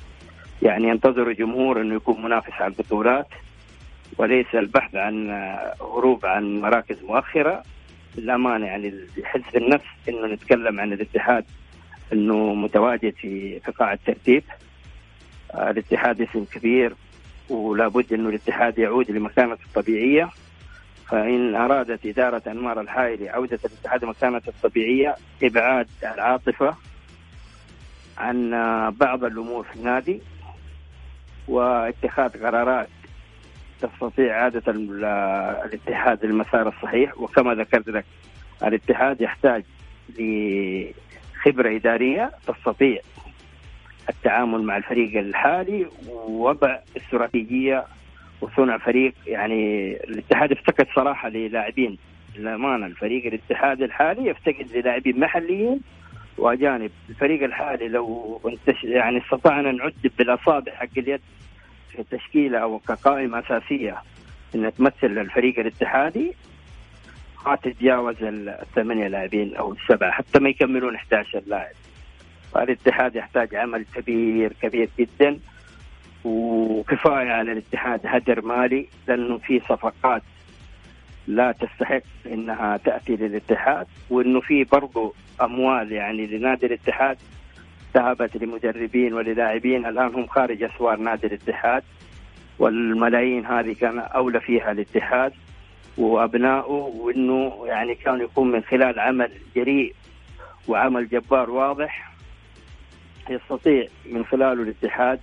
[0.63, 3.29] يعني ينتظر الجمهور أنه يكون منافس على البطولات
[4.19, 5.31] وليس البحث عن
[5.81, 7.63] هروب عن مراكز مؤخرة.
[8.17, 8.95] للأمانة يعني
[9.25, 11.45] حزب النفس أنه نتكلم عن الاتحاد
[12.13, 14.43] أنه متواجد في في قاع الترتيب.
[15.55, 16.93] الاتحاد اسم كبير
[17.49, 20.31] ولا بد أنه الاتحاد يعود لمكانته الطبيعية.
[21.13, 26.77] فإن أرادت إدارة أنمار الحائلي عودة الاتحاد لمكانته الطبيعية إبعاد العاطفة
[28.19, 28.51] عن
[29.01, 30.21] بعض الأمور في النادي
[31.49, 32.89] واتخاذ قرارات
[33.81, 34.63] تستطيع إعادة
[35.65, 37.19] الاتحاد للمسار الصحيح.
[37.19, 38.05] وكما ذكرت لك
[38.65, 39.65] الاتحاد يحتاج
[40.09, 42.99] لخبرة إدارية تستطيع
[44.09, 47.85] التعامل مع الفريق الحالي ووضع استراتيجية
[48.43, 51.99] وصنع فريق يعني الاتحاد افتقد صراحة للاعبين.
[52.37, 55.81] للأمانة الفريق الاتحاد الحالي يفتقد للاعبين محليين
[56.39, 56.91] وأجانب.
[57.09, 58.41] الفريق الحالي لو
[58.85, 61.21] يعني استطعنا نعد بالأصابع حق اليد
[61.91, 64.03] في تشكيلة أو كقائمة أساسية
[64.55, 66.33] إن تمثل الفريق الاتحادي
[67.47, 71.75] ما تتجاوز الثمانية لاعبين أو السبعة حتى ما يكملون 11 لاعب.
[72.53, 75.39] فالاتحاد يحتاج عمل كبير كبير جدا.
[76.25, 78.01] وكفاية على الاتحاد.
[78.05, 80.23] هدر مالي لأنه في صفقات
[81.27, 87.19] لا تستحق إنها تأتي للاتحاد وإنه في برضه أموال يعني لنادي الاتحاد
[87.95, 89.87] ذهبت لمدربين وللاعبين.
[89.87, 91.83] الآن هم خارج أسوار نادي الاتحاد
[92.59, 95.33] والملايين هذه كان أولى فيها الاتحاد
[95.99, 99.95] وأبنائه وإنه يعني كان يكون من خلال عمل جريء
[100.69, 102.13] وعمل جبار واضح
[103.31, 105.21] يستطيع من خلاله الاتحاد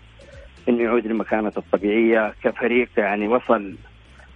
[0.69, 3.75] انه يعود لمكانته الطبيعية كفريق يعني وصل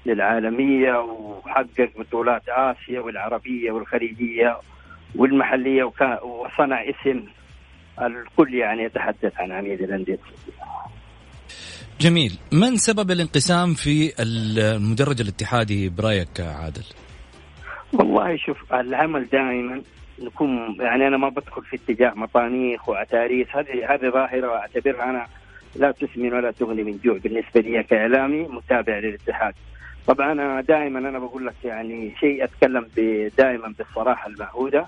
[0.05, 4.57] للعالمية وحقق بطولات آسيا والعربية والخليجية
[5.15, 5.83] والمحلية
[6.23, 7.23] وصنع اسم
[8.01, 10.19] الكل يعني يتحدث عن عميد الأندية.
[12.01, 12.39] جميل.
[12.51, 16.83] من سبب الانقسام في المدرج الاتحادي برايك عادل؟
[17.93, 19.81] والله شوف العمل دائما
[20.19, 23.47] نكون يعني أنا ما بدخل في اتجاه مطانيخ وعتاريس.
[23.51, 25.27] هذه هذه ظاهرة أعتبرها أنا
[25.75, 27.17] لا تسمن ولا تغني من جوع.
[27.17, 29.53] بالنسبة لي كإعلامي متابع للاتحاد.
[30.07, 32.88] طبعا دائما أنا بقول لك يعني شيء أتكلم
[33.38, 34.86] دائما بالصراحة المعهودة.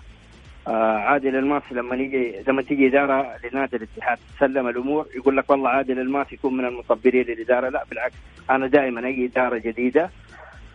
[0.68, 5.70] آه عادل الماسي لما يجي لما تيجي إدارة لنادي الاتحاد تسلم الأمور يقول لك والله
[5.70, 7.70] عادل الماسي يكون من المطبرين للإدارة.
[7.70, 8.16] لا بالعكس.
[8.50, 10.10] أنا دائما أي إدارة جديدة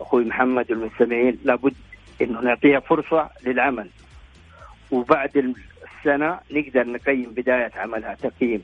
[0.01, 1.73] أخوي محمد والمستمعين لابد
[2.21, 3.89] إنه نعطيها فرصة للعمل.
[4.91, 5.53] وبعد
[6.07, 8.61] السنة نقدر نقيم بداية عملها تقييم.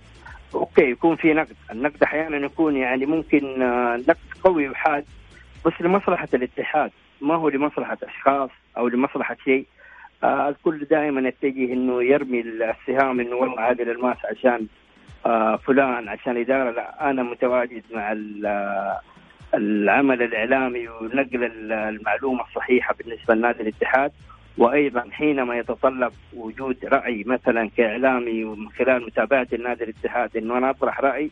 [0.56, 5.06] okay يكون في نقد، النقد أحيانا يكون يعني ممكن آه، نقد قوي وحاد
[5.66, 6.92] بس لمصلحة الاتحاد.
[7.22, 9.66] ما هو لمصلحة أشخاص أو لمصلحة شيء.
[10.24, 14.68] آه الكل دائما يتجه إنه يرمي السهام إنه والله عادل الماس عشان
[15.26, 16.72] آه فلان عشان إدارة.
[16.72, 18.12] لا أنا متواجد مع
[18.46, 19.00] آه،
[19.54, 24.12] العمل الإعلامي ونقل المعلومة الصحيحة بالنسبة لنادي الاتحاد.
[24.58, 31.00] وأيضا حينما يتطلب وجود رأي مثلا كإعلامي ومن خلال متابعة النادي الاتحاد إنه أنا أطرح
[31.00, 31.32] رأي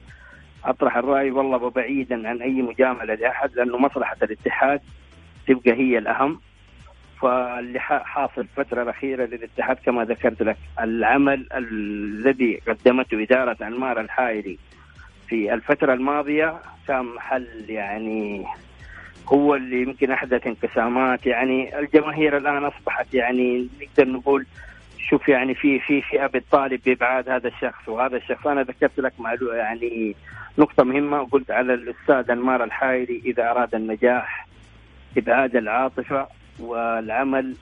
[0.65, 4.81] أطرح الرأي والله بعيدا عن أي مجاملة لأحد لأنه مصلحة الاتحاد
[5.47, 6.39] تبقى هي الأهم.
[7.21, 14.59] فاللي حاصل الفترة الأخيرة للاتحاد كما ذكرت لك العمل الذي قدمته إدارة أنمار الحائري
[15.27, 18.45] في الفترة الماضية كان محل يعني
[19.27, 21.25] هو اللي يمكن أحدث انقسامات.
[21.25, 24.45] يعني الجماهير الآن أصبحت يعني نقدر نقول
[25.09, 29.55] شوف يعني في في فئة بتطالب بإبعاد هذا الشخص وهذا الشخص أنا ذكرت لك معلومه
[29.55, 30.15] يعني
[30.57, 34.47] نقطة مهمة وقلت على الأستاذ أنمار الحائري إذا أراد النجاح
[35.17, 36.27] إبعاد العاطفة
[36.59, 37.55] والعمل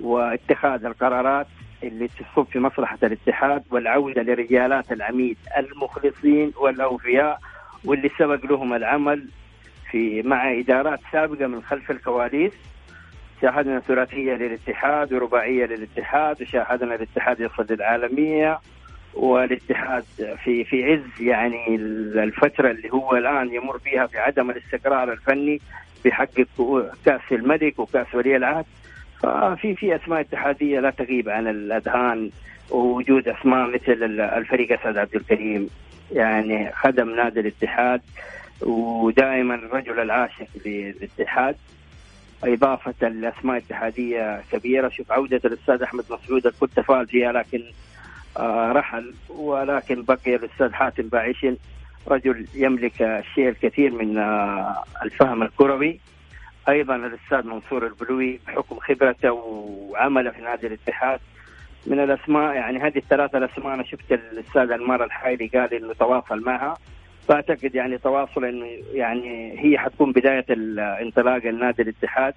[0.00, 1.46] واتخاذ القرارات
[1.82, 7.38] اللي تصب في مصلحة الاتحاد والعودة لرجالات العميد المخلصين والأوفياء
[7.84, 9.28] واللي سبق لهم العمل
[9.94, 12.52] في مع إدارات سابقة من خلف الكواليس.
[13.42, 18.58] شاهدنا ثلاثية للاتحاد ورباعية للاتحاد وشاهدنا الاتحاد يصل للعالمية
[19.14, 20.04] والاتحاد
[20.44, 21.74] في في عز يعني
[22.24, 25.60] الفترة اللي هو الآن يمر فيها في عدم الاستقرار الفني
[26.04, 26.46] بيحقق
[27.04, 28.64] كأس الملك وكأس ولي العهد.
[29.22, 32.30] ففي في أسماء اتحادية لا تغيب عن الأذهان
[32.70, 35.68] ووجود أسماء مثل الفريق أسعد عبد الكريم.
[36.12, 38.00] يعني خدم نادي الاتحاد
[38.62, 41.56] ودائما الرجل العاشق للاتحاد
[42.44, 44.88] إضافة الأسماء الاتحادية كبيرة.
[44.88, 47.62] شوف عودة الأستاذ أحمد مسعود كنت تفائل فيها لكن
[48.36, 51.56] آه، رحل ولكن بقي الأستاذ حاتم باعشن
[52.08, 56.00] رجل يملك الشيء الكثير من آه، الفهم الكروي.
[56.68, 61.20] أيضا الأستاذ منصور البلوي بحكم خبرته وعمله في نادي الاتحاد.
[61.86, 66.76] من الأسماء يعني هذه الثلاثة الأسماء أنا شفت الأستاذ ألمار الحايلي قال إنه تواصل معها.
[67.28, 72.34] فأعتقد يعني تواصل انه يعني هي حتكون بداية الانطلاق النادي الاتحاد.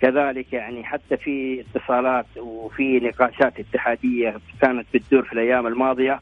[0.00, 6.20] كذلك يعني حتى في اتصالات وفي نقاشات اتحادية كانت بتدور في الأيام الماضية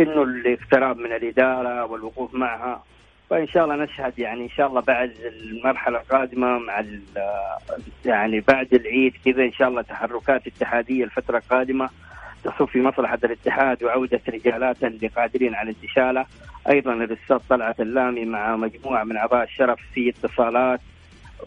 [0.00, 2.84] إنه الاقتراب من الإدارة والوقوف معها.
[3.30, 6.84] فإن شاء الله نشهد يعني إن شاء الله بعد المرحلة القادمة مع
[8.04, 11.88] يعني بعد العيد كذا إن شاء الله تحركات اتحادية الفترة القادمة.
[12.44, 16.26] تصب في مصلحة الاتحاد وعودة رجالاته اللي قادرين على انتشاله.
[16.68, 20.80] أيضا الأستاذ طلعت اللامي مع مجموعة من أعضاء الشرف في اتصالات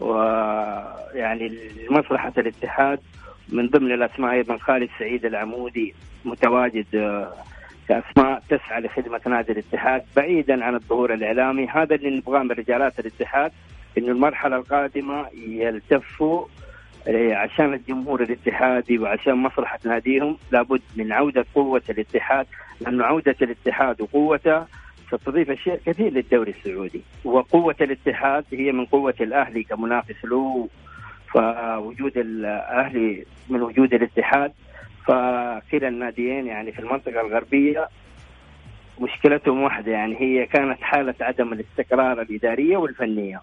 [0.00, 1.58] ويعني
[1.90, 3.00] لمصلحة الاتحاد.
[3.48, 5.94] من ضمن الأسماء أيضا خالد سعيد العمودي
[6.24, 7.32] متواجد آه،
[7.88, 10.04] كاسماء تسعى لخدمة نادي الاتحاد.
[10.16, 13.52] بعيدا عن الظهور الإعلامي هذا اللي نبغاه من رجالات الاتحاد
[13.98, 16.46] إنه المرحلة القادمة يلتفوا آه،
[17.08, 22.46] عشان الجمهور الاتحادي وعشان مصلحة ناديهم لابد من عودة قوة الاتحاد
[22.80, 24.64] لأنه عودة الاتحاد وقوته
[25.08, 27.02] ستضيف أشياء كثير للدوري السعودي.
[27.24, 30.68] وقوة الاتحاد هي من قوة الأهلي كمنافس له
[31.32, 34.52] فوجود الأهلي من وجود الاتحاد.
[35.06, 37.88] فكلا الناديين يعني في المنطقة الغربية
[39.00, 43.42] مشكلتهم واحدة يعني هي كانت حالة عدم الاستقرار الإدارية والفنية.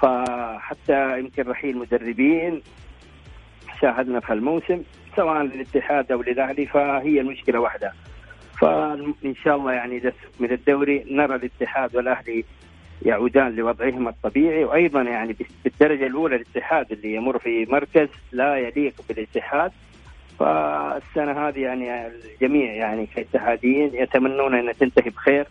[0.00, 2.62] فحتى يمكن رحيل مدربين
[3.82, 4.82] شاهدنا في الموسم
[5.16, 7.92] سواء للاتحاد أو للأهلي فهي المشكلة واحدة.
[8.60, 12.44] فإن شاء الله يعني إذا من الدوري نرى الاتحاد والأهلي
[13.02, 19.72] يعودان لوضعهما الطبيعي وأيضا يعني بالدرجة الأولى الاتحاد اللي يمر في مركز لا يليق بالاتحاد.
[20.38, 25.46] فالسنة هذه يعني الجميع يعني كاتحاديين يتمنون إنها تنتهي بخير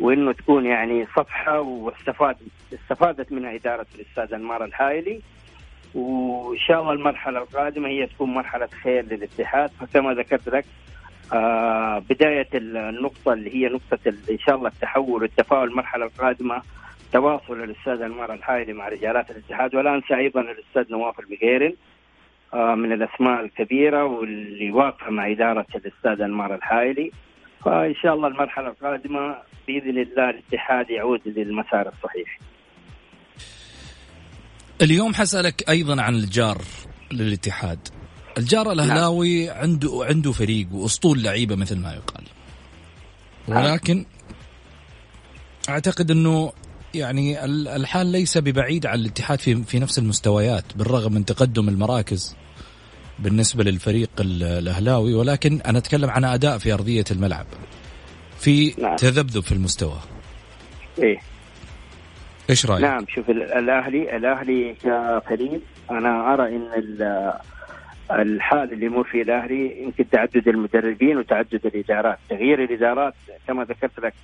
[0.00, 2.36] وإنه تكون يعني صفحة واستفاد
[2.74, 5.20] استفادت منها إدارة الأستاذ انمار الحايلي.
[5.94, 9.70] وان شاء الله المرحلة القادمة هي تكون مرحلة خير للاتحاد.
[9.80, 10.64] فكما ذكرت لك
[11.32, 13.98] آه بداية النقطة اللي هي نقطة
[14.30, 16.62] إن شاء الله التحول والتفاؤل المرحلة القادمة
[17.12, 19.74] تواصل الأستاذ انمار الحايلي مع رجالات الاتحاد.
[19.74, 21.72] ولا انسى أيضا الأستاذ نواف المقيرن
[22.54, 27.10] آه من الأسماء الكبيرة واللي واقفة مع إدارة الأستاذ انمار الحايلي.
[27.64, 29.36] فإن شاء الله المرحلة القادمة
[29.66, 32.38] بإذن الله الاتحاد يعود للمسار الصحيح.
[34.82, 36.62] اليوم حسألك أيضا عن الجار
[37.12, 37.78] للاتحاد.
[38.38, 39.56] الجار الأهلاوي نعم.
[39.56, 42.24] عنده عنده فريق وأسطول لعيبة مثل ما يقال.
[43.48, 44.04] ولكن
[45.68, 46.52] أعتقد أنه
[46.94, 52.36] يعني الحال ليس ببعيد عن الاتحاد في في نفس المستويات بالرغم من تقدم المراكز
[53.18, 55.14] بالنسبة للفريق الأهلاوي.
[55.14, 57.46] ولكن أنا أتكلم عن أداء في أرضية الملعب.
[58.38, 58.96] في نعم.
[58.96, 59.98] تذبذب في المستوى.
[60.98, 61.33] إيه.
[62.50, 66.68] إيش رأيك؟ نعم شوف الأهلي الأهلي كفريق أنا أرى إن
[68.12, 73.14] الحال اللي يمر فيه الأهلي يمكن تعدد المدربين وتعدد الإدارات، تغيير الإدارات
[73.46, 74.14] كما ذكرت لك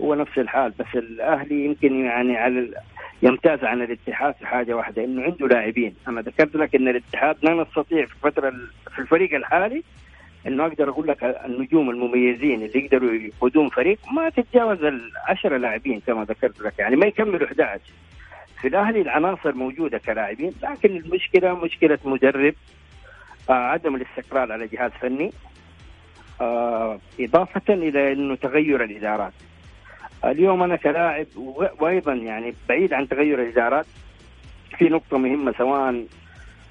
[0.00, 2.70] هو نفس الحال بس الأهلي يمكن يعني على
[3.22, 7.54] يمتاز عن الاتحاد في حاجة واحدة إنه عنده لاعبين، أنا ذكرت لك إن الاتحاد لا
[7.54, 8.52] نستطيع في الفترة
[8.94, 9.82] في الفريق الحالي
[10.46, 16.24] إنه أقدر أقول لك النجوم المميزين اللي يقدروا يقودون فريق ما تتجاوز العشرة لاعبين كما
[16.24, 16.78] ذكرت لك.
[16.78, 17.80] يعني ما يكملوا 11
[18.60, 22.54] في الأهلي العناصر موجودة كلاعبين لكن المشكلة مشكلة مدرب
[23.50, 25.32] آه عدم الاستقرار على جهاز فني
[26.40, 29.32] آه إضافة إلى إنه تغير الإدارات.
[30.24, 31.26] اليوم أنا كلاعب
[31.80, 33.86] وأيضا يعني بعيد عن تغير الإدارات
[34.78, 36.04] في نقطة مهمة سواء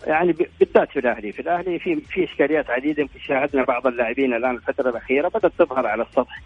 [0.05, 4.55] يعني بالذات في الأهلي، في الأهلي في في إشكاليات عديدة يمكن شاهدنا بعض اللاعبين الآن
[4.55, 6.41] الفترة الأخيرة بدأت تظهر على السطح.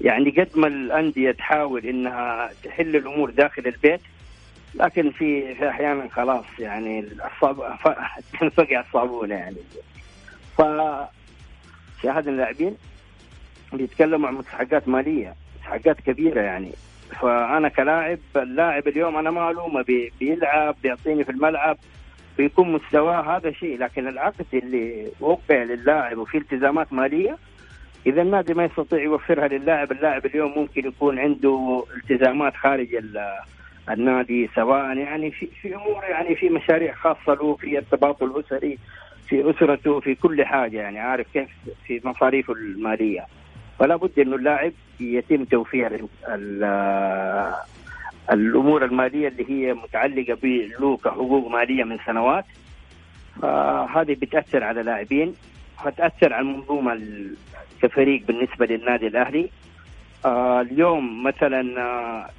[0.00, 4.00] يعني قد ما الأندية تحاول إنها تحل الأمور داخل البيت
[4.74, 7.78] لكن في في أحيانا خلاص يعني الصعب
[8.40, 9.56] تنفقع الصابونة يعني.
[10.56, 10.62] ف
[12.02, 12.76] شاهدنا اللاعبين
[13.72, 16.70] بيتكلموا عن مستحقات مالية، مستحقات كبيرة يعني.
[17.20, 19.84] فأنا كلاعب اللاعب اليوم أنا ما ألومه
[20.20, 21.78] بيلعب بيعطيني في الملعب
[22.40, 27.38] بيكون مستواه هذا شيء لكن العقد اللي وقع للاعب وفي التزامات مالية
[28.06, 32.88] إذا النادي ما يستطيع يوفرها للاعب اللاعب اليوم ممكن يكون عنده التزامات خارج
[33.90, 38.78] النادي سواء يعني في في أمور يعني في مشاريع خاصة له في ارتباطه الأسري
[39.28, 41.48] في أسرته في كل حاجة يعني عارف كيف؟
[41.86, 43.26] في مصاريفه المالية.
[43.78, 46.04] فلا بد إنه اللاعب يتم توفير
[48.32, 52.44] الأمور المالية اللي هي متعلقة به كحقوق مالية من سنوات
[53.42, 55.34] فهذه بتأثر على لاعبين
[55.84, 57.00] فتاثر على المنظومه
[57.82, 59.50] كفريق بالنسبة للنادي الأهلي.
[60.24, 62.30] آه اليوم مثلا آه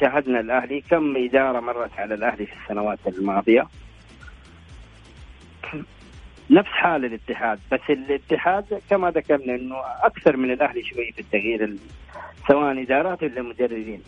[0.00, 3.66] شاهدنا الأهلي كم إدارة مرت على الأهلي في السنوات الماضية.
[6.50, 11.76] نفس حال الاتحاد بس الاتحاد كما ذكرنا إنه أكثر من الأهلي شوي في التغيير
[12.48, 14.02] سواء إدارات ولا مدربين.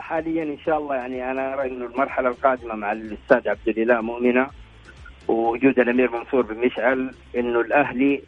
[0.00, 4.46] حاليا إن شاء الله يعني أنا ارى انه المرحلة القادمة مع الأستاذ عبد الإله مؤمنة
[5.28, 8.22] ووجود الأمير منصور بن مشعل إنه الأهلي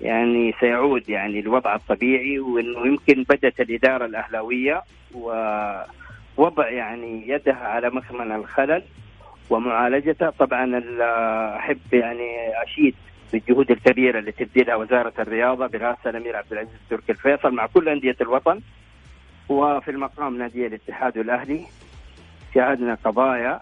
[0.00, 4.82] يعني سيعود يعني الوضع الطبيعي وإنه يمكن بدات الإدارة الأهلاوية
[5.14, 8.82] ووضع يعني يدها على مكمن الخلل
[9.50, 10.30] ومعالجته.
[10.30, 10.82] طبعا
[11.56, 12.94] احب يعني أشيد
[13.32, 18.16] بالجهود الكبيرة اللي تبذلها وزارة الرياضة برئاسه الأمير عبد العزيز تركي الفيصل مع كل أندية
[18.20, 18.60] الوطن.
[19.52, 21.66] وفي المقام نادي الاتحاد والاهلي
[22.54, 23.60] شاهدنا قضايا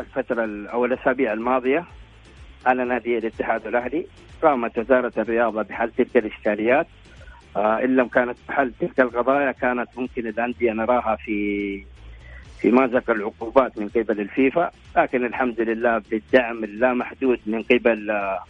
[0.00, 1.84] الفترة أو الأسابيع الماضية
[2.66, 4.06] على نادي الاتحاد والاهلي
[4.42, 6.86] قامت وزارة الرياضة بحل تلك الإشكاليات.
[7.56, 11.84] آه إن لم كانت بحل تلك القضايا كانت ممكن الأندية نراها في
[12.60, 14.70] في مازق العقوبات من قبل الفيفا.
[14.96, 18.44] لكن الحمد لله بالدعم اللامحدود من قبل آه،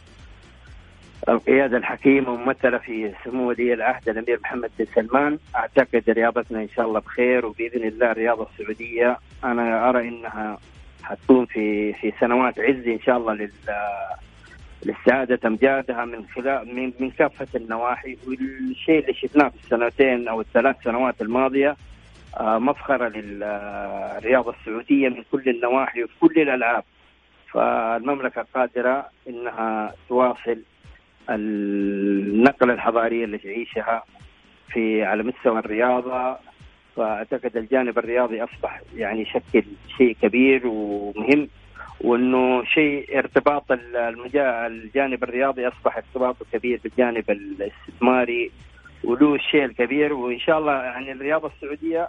[1.29, 5.39] القيادة الحكيمة ممثلة في سمو ولي العهد الأمير محمد بن سلمان.
[5.57, 10.59] أعتقد رياضتنا إن شاء الله بخير وبإذن الله الرياضة السعودية أنا أرى إنها
[11.03, 13.51] حتكون في في سنوات عز إن شاء الله لل
[14.85, 18.17] لاستعادة أمجادها من خلال من, من كافة النواحي.
[18.27, 21.77] والشيء اللي شفناه في السنتين أو الثلاث سنوات الماضية
[22.41, 26.85] آه، مفخرة للرياضة السعودية من كل النواحي وفي كل الألعاب.
[27.53, 30.59] فالمملكة قادرة أنها تواصل
[31.31, 34.05] النقلة الحضارية اللي تعيشها
[34.69, 36.37] في على مستوى الرياضة
[36.97, 39.65] فأعتقد الجانب الرياضي أصبح يعني يشكل
[39.99, 41.49] شيء كبير ومهم
[42.01, 48.51] وإنه شيء ارتباط الجانب الرياضي أصبح ارتباطه كبير بالجانب الاستثماري
[49.05, 52.09] وله الشيء الكبير وإن شاء الله يعني الرياضة السعودية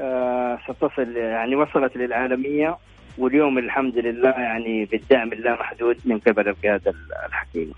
[0.00, 2.76] آه ستصل يعني وصلت للعالمية
[3.18, 6.94] واليوم الحمد لله يعني بالدعم اللامحدود من قبل القيادة
[7.26, 7.74] الحكيمة.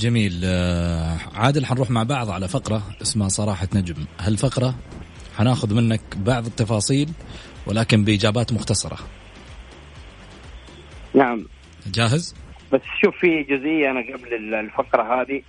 [0.00, 4.74] جميل آه عادل حنروح مع بعض على فقرة اسمها صراحة نجم، هالفقره
[5.38, 7.08] حناخذ منك بعض التفاصيل
[7.66, 8.98] ولكن بإجابات مختصرة.
[11.14, 11.46] نعم.
[11.86, 12.34] جاهز؟
[12.72, 15.42] بس شوف في جزئية أنا قبل الفقرة هذه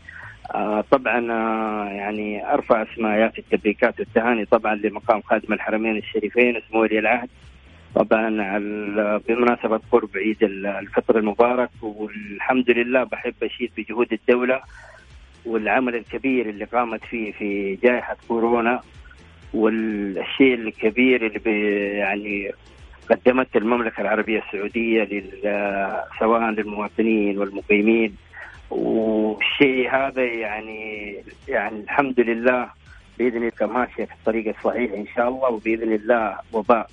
[0.56, 6.80] آه طبعا آه يعني أرفع اسماء يافي التبريكات والتهاني طبعا لمقام خادم الحرمين الشريفين اسمه
[6.80, 7.30] ولي العهد
[7.96, 8.30] طبعا
[9.28, 14.62] بمناسبة قرب عيد الفطر المبارك والحمد لله بحب أشيد بجهود الدولة
[15.46, 18.82] والعمل الكبير اللي قامت فيه في جائحة كورونا
[19.54, 21.60] والشيء الكبير اللي
[21.98, 22.52] يعني
[23.10, 25.24] قدمت المملكة العربية السعودية
[26.20, 28.16] سواء للمواطنين والمقيمين.
[28.70, 31.16] والشيء هذا يعني
[31.48, 32.70] يعني الحمد لله
[33.20, 36.88] بإذن الله ماشيه في الطريق الصحيح إن شاء الله وبإذن الله وباء.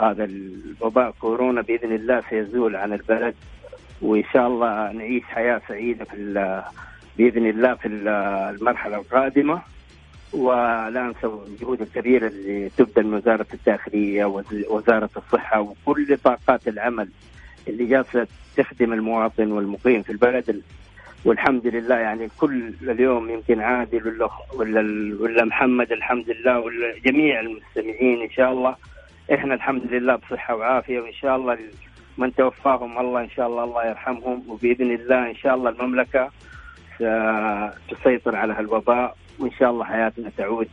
[0.00, 3.34] هذا الوباء كورونا بإذن الله سيزول عن البلد
[4.02, 6.62] وإن شاء الله نعيش حياة سعيدة في
[7.18, 9.62] بإذن الله في المرحلة القادمة.
[10.32, 17.08] ولا ننسى الجهود الكبيرة اللي تبذل وزارة الداخلية ووزاره الصحة وكل طاقات العمل
[17.68, 18.26] اللي جالسة
[18.56, 20.62] تخدم المواطن والمقيم في البلد.
[21.24, 24.80] والحمد لله يعني كل اليوم يمكن عادل ولا ولا,
[25.20, 28.76] ولا محمد الحمد لله ولا جميع المستمعين إن شاء الله.
[29.34, 31.58] إحنا الحمد لله بصحة وعافية وإن شاء الله
[32.18, 36.30] من توفاهم الله إن شاء الله الله يرحمهم وبإذن الله إن شاء الله المملكة
[36.96, 40.68] ستسيطر على هالوباء وإن شاء الله حياتنا تعود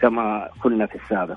[0.00, 1.36] كما كنا في السابق.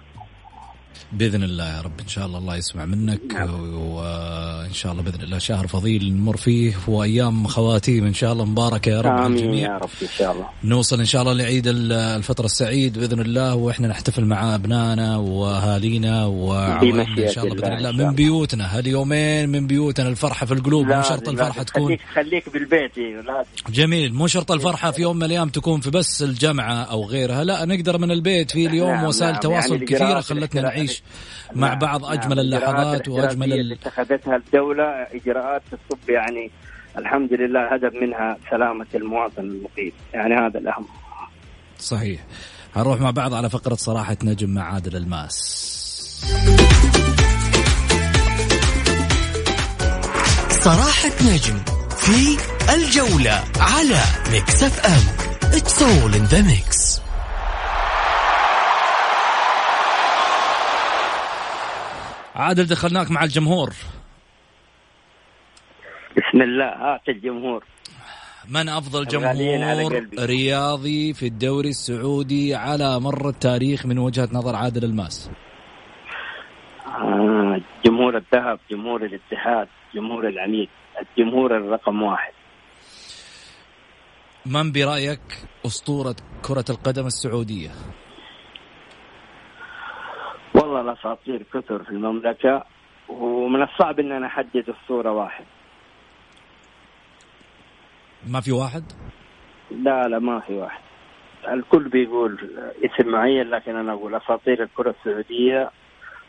[1.12, 2.00] بإذن الله يا رب.
[2.00, 3.34] إن شاء الله الله يسمع منك.
[3.34, 3.74] نعم.
[3.76, 8.06] وإن شاء الله بإذن الله شهر فضيل نمر فيه وأيام خواتيم.
[8.06, 9.54] إن شاء الله مباركة يا رب آمين.
[9.54, 10.46] يا رب إن شاء الله.
[10.64, 13.56] نوصل إن شاء الله لعيد الفطر السعيد بإذن الله.
[13.56, 19.68] وإحنا نحتفل مع أبنائنا وأهالينا وعوائلنا إن شاء الله بإذن الله من بيوتنا هاليومين من
[19.68, 21.86] بيوتنا الفرحة في القلوب مو شرط الفرحة تكون.
[21.86, 24.14] خليك خليك بالبيت لازم جميل.
[24.14, 27.44] مو شرط الفرحة في يوم من الأيام تكون في بس الجامعة أو غيرها.
[27.44, 29.42] لا نقدر من البيت في اليوم نعم وسائل نعم.
[29.42, 30.83] تواصل يعني كثيرة خلتنا نعيش
[31.56, 36.52] مع نعم، بعض أجمل نعم اللحظات وأجمل اللي اتخذتها الدولة إجراءات تصب يعني
[36.98, 39.92] الحمد لله هدف منها سلامة المواطن المقيم.
[40.14, 40.86] يعني هذا الأهم.
[41.80, 42.22] صحيح.
[42.76, 45.64] هنروح مع بعض على فقرة صراحة نجم مع عادل الماس.
[50.50, 51.58] صراحة نجم
[51.98, 52.38] في
[52.74, 54.02] الجولة على
[54.32, 55.24] Mix FM.
[55.52, 57.03] It's all in the mix.
[62.36, 63.70] عادل دخلناك مع الجمهور.
[66.18, 67.64] بسم الله هات الجمهور.
[68.50, 70.08] من أفضل جمهور.
[70.20, 75.30] رياضي في الدوري السعودي على مر التاريخ من وجهة نظر عادل الماس؟
[76.88, 80.70] آه جمهور الذهب جمهور الاتحاد جمهور العميد
[81.02, 82.34] الجمهور الرقم واحد.
[84.46, 85.22] من برأيك
[85.66, 87.72] أسطورة كرة القدم السعودية؟
[90.74, 92.64] والله الأساطير كثر في المملكة
[93.10, 95.46] ومن الصعب إن أنا أحدد اسطوره واحد.
[98.28, 98.84] ما في واحد؟
[99.72, 100.82] لا لا ما في واحد.
[101.48, 102.50] الكل بيقول
[102.86, 105.72] اسم معين لكن أنا أقول أساطير الكرة السعودية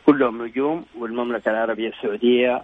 [0.05, 2.63] كلهم نجوم والمملكة العربية السعودية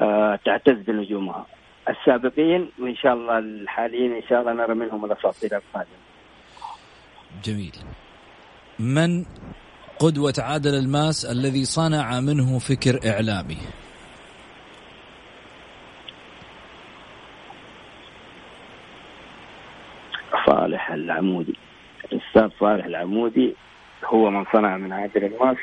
[0.00, 1.46] آه، تعتز بنجومها.
[1.88, 6.04] السابقين وإن شاء الله الحاليين إن شاء الله نرى منهم الأساطير القادمة.
[7.44, 7.76] جميل.
[8.78, 9.24] من
[9.98, 13.58] قدوة عادل الماس الذي صنع منه فكر إعلامي.
[20.46, 21.56] صالح العمودي.
[22.12, 23.54] الأستاذ صالح العمودي
[24.04, 25.56] هو من صنع من عادل الماس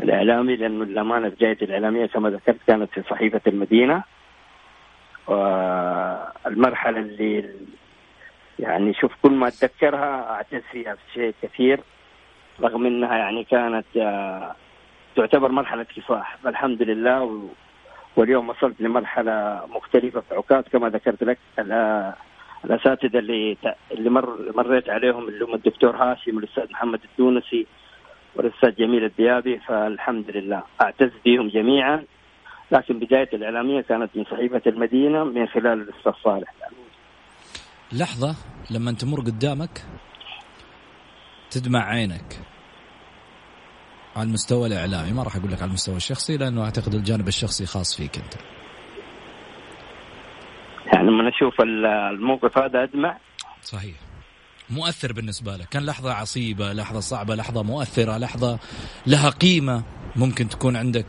[0.00, 4.02] الإعلامي لأنه الأمانة بدايه الإعلامية كما ذكرت كانت في صحيفة المدينة.
[5.26, 7.50] والمرحلة اللي
[8.58, 11.80] يعني شوف كل ما أتذكرها اعتز فيها في شيء كثير.
[12.60, 14.54] رغم إنها يعني كانت آه،
[15.16, 16.38] تعتبر مرحلة كفاح.
[16.44, 17.48] فالحمد لله
[18.16, 22.12] واليوم وصلت لمرحلة مختلفة في عكاظ كما ذكرت لك ال-
[22.64, 23.56] الأساتذة اللي
[23.92, 27.66] اللي مر مريت عليهم اللي هم الدكتور هاشم والأستاذ محمد التونسي
[28.36, 29.58] والأستاذ جميل الديابي.
[29.58, 30.62] فالحمد لله.
[30.82, 32.04] أعتز بهم جميعا.
[32.72, 36.54] لكن بداية الإعلامية كانت من صحيفة المدينة من خلال الأستاذ صالح.
[37.92, 38.36] لحظة
[38.70, 39.84] لما تمر قدامك
[41.54, 42.40] تدمع عينك
[44.16, 45.12] على المستوى الإعلامي.
[45.12, 48.34] ما راح أقول لك على المستوى الشخصي لأنه أعتقد الجانب الشخصي خاص فيك أنت.
[50.86, 53.18] يعني لما أشوف ال- الموقف هذا أدمع.
[53.62, 53.94] صحيح.
[54.70, 55.68] مؤثر بالنسبة لك.
[55.68, 58.58] كان لحظة عصيبة لحظة صعبة لحظة مؤثرة لحظة
[59.06, 59.82] لها قيمة
[60.16, 61.06] ممكن تكون عندك.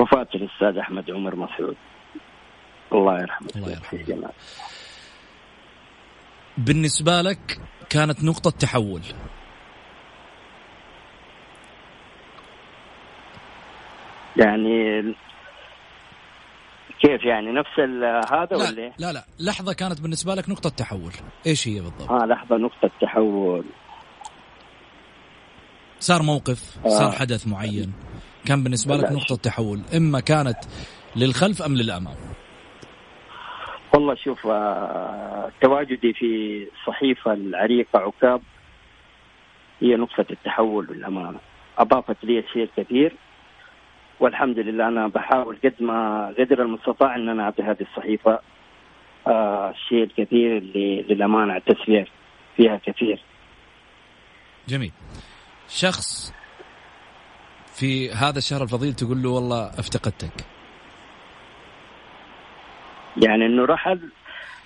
[0.00, 1.76] وفاة الأستاذ أحمد عمر مسعود.
[2.92, 3.48] الله يرحمه.
[3.56, 4.30] الله يرحمه.
[6.58, 9.02] بالنسبة لك كانت نقطة تحول.
[14.36, 15.02] يعني
[17.00, 17.78] كيف يعني نفس
[18.32, 19.24] هذا ولا لا, إيه؟ لا لا.
[19.38, 21.12] لحظة كانت بالنسبة لك نقطة تحول.
[21.46, 23.64] إيش هي بالضبط؟ آه لحظة نقطة تحول.
[26.00, 26.88] صار موقف آه.
[26.88, 27.92] صار حدث معين.
[28.46, 29.80] كان بالنسبة لك نقطة تحول.
[29.96, 30.58] إما كانت
[31.16, 32.16] للخلف أم للأمام.
[33.94, 38.42] والله شوف آه، تواجدي في الصحيفه العريقة عكاب
[39.80, 41.38] هي نقطة التحول للامانه
[41.78, 43.16] أضافت لي شيء كثير
[44.20, 48.38] والحمد لله أنا بحاول قد ما قدر المستطاع إن أنا أعطي هذه الصحيفة
[49.26, 52.04] آه الشيء الكثير اللي للأمانة اعتز فيها
[52.56, 53.20] فيها كثير.
[54.68, 54.92] جميل.
[55.68, 56.34] شخص
[57.74, 60.53] في هذا الشهر الفضيل تقول له والله افتقدتك.
[63.22, 64.00] يعني إنه رحل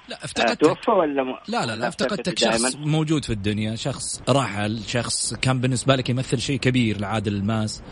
[0.09, 0.61] لا افتقدتك.
[0.61, 1.34] توفى ولا م...
[1.49, 6.38] لا لا لا أفتقدتك؟ شخص موجود في الدنيا شخص رحل شخص كان بالنسبة لك يمثل
[6.38, 7.82] شيء كبير لعادل الماس.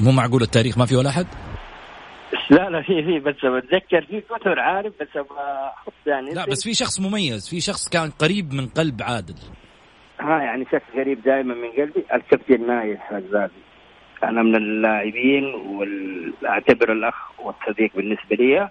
[0.00, 1.26] مو معقول التاريخ؟ ما في ولا أحد؟
[2.50, 6.46] لا لا في في بس بتذكر في كثر عارف بس أبغى أحط يعني لا.
[6.46, 9.34] بس في شخص مميز في شخص كان قريب من قلب عادل.
[10.24, 13.64] ها يعني شخص غريب دائما من قلبي الكابتن نايف الزازي
[14.24, 18.68] أنا من اللاعبين واعتبر الأخ والصديق بالنسبة لي.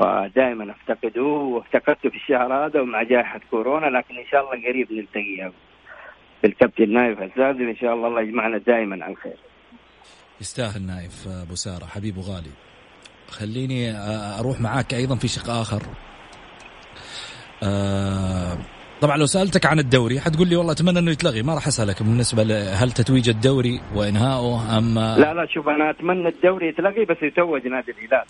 [0.00, 5.52] فدائما أفتقده وافتقدته في الشهر هذا ومع جائحة كورونا لكن إن شاء الله قريب نلتقي
[6.42, 9.36] بالكابتن نايف الزازي وإن شاء الله الله يجمعنا دائما على الخير.
[10.40, 12.50] يستاهل نايف أبو سارة حبيب وغالي.
[13.28, 15.82] خليني آه، أروح معاك أيضا في شق آخر.
[17.62, 18.58] آه،
[19.00, 22.42] طبعا لو سألتك عن الدوري حتقول لي والله أتمنى إنه يتلغي ما راح أسألك بالنسبة
[22.82, 27.92] هل تتويج الدوري وانهائه ام لا لا شوف أنا أتمنى الدوري يتلغي بس يتوج نادي
[27.92, 28.24] الهلال.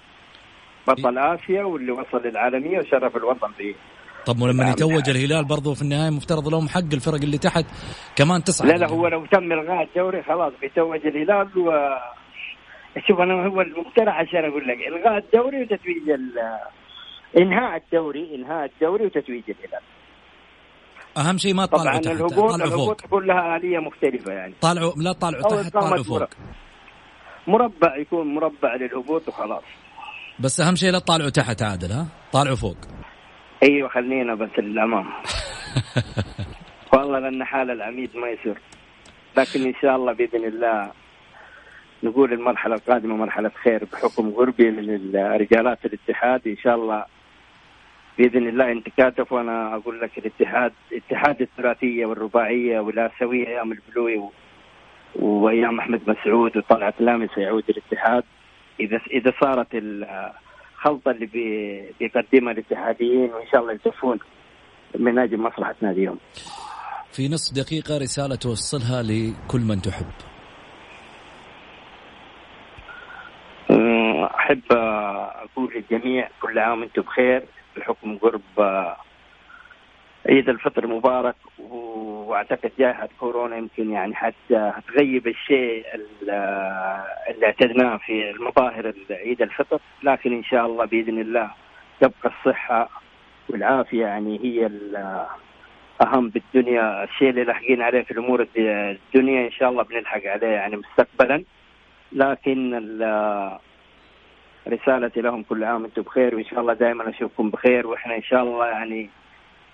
[0.89, 3.75] بطل آسيا واللي وصل للعالمية وشرف الوطن به
[4.27, 4.71] طب ولما.
[4.71, 7.65] يتوج الهلال برضه في النهاية مفترض لهم حق الفرق اللي تحت
[8.17, 11.71] كمان تصعد لا لا هو لو تم إلغاء الدوري خلاص بيتوج الهلال و
[13.09, 16.33] شوف أنا هو المقترح عشان أقول لك إلغاء الدوري وتتويج ال...
[17.39, 19.83] إنهاء الدوري إنهاء الدوري وتتويج الهلال.
[21.17, 22.77] أهم شيء ما طبعا طالعوا تحت الهبوط طالعوا فوق.
[22.79, 24.55] الهبوط كلها آلية مختلفة يعني.
[24.61, 26.19] طالعوا لا طالعوا تحت طالعوا فوق.
[26.19, 26.29] مربع.
[27.47, 29.63] مربع يكون مربع للهبوط وخلاص.
[30.41, 32.77] بس أهم شيء لا تطالعوا تحت عادل ها؟ طالعوا فوق.
[33.63, 35.07] أيوه خلينا بس للأمام.
[36.93, 38.59] والله لأن حال العميد ما يصير
[39.37, 40.91] لكن إن شاء الله بإذن الله
[42.03, 46.49] نقول المرحلة القادمة مرحلة خير بحكم قربي من رجالات الاتحاد.
[46.49, 47.05] إن شاء الله
[48.19, 54.29] بإذن الله انتكاتف وأنا أقول لك الاتحاد اتحاد الثلاثية والرباعية والآسيوية أيام البلوي
[55.17, 58.25] وأيام أحمد مسعود وطلعت لامي سيعود الاتحاد
[58.81, 61.27] إذا إذا صارت الخلطه اللي
[62.01, 64.19] بيقدمها الاتحاديين وإن شاء الله يلتفون
[64.99, 66.19] من أجل مصلحه ناديهم.
[67.13, 70.07] في نصف دقيقة رسالة توصلها لكل من تحب.
[74.35, 77.43] أحب أقول للجميع كل عام وأنتم بخير
[77.79, 78.43] بحكم قرب
[80.29, 85.85] عيد الفطر مبارك وأعتقد جائحه كورونا يمكن يعني حتى هتغيب الشيء
[87.31, 89.79] اللي اعتدناه في المظاهر عيد الفطر.
[90.03, 91.51] لكن إن شاء الله بإذن الله
[92.01, 92.89] تبقى الصحة
[93.49, 97.05] والعافية يعني هي الاهم بالدنيا.
[97.05, 101.45] الشيء اللي لاحقين عليه في الأمور الدنيا إن شاء الله بنلحق عليه يعني مستقبلا.
[102.13, 102.75] لكن
[104.69, 107.87] رسالتي لهم كل عام أنتم بخير وإن شاء الله دائما أشوفكم بخير.
[107.87, 109.11] وإحنا إن شاء الله يعني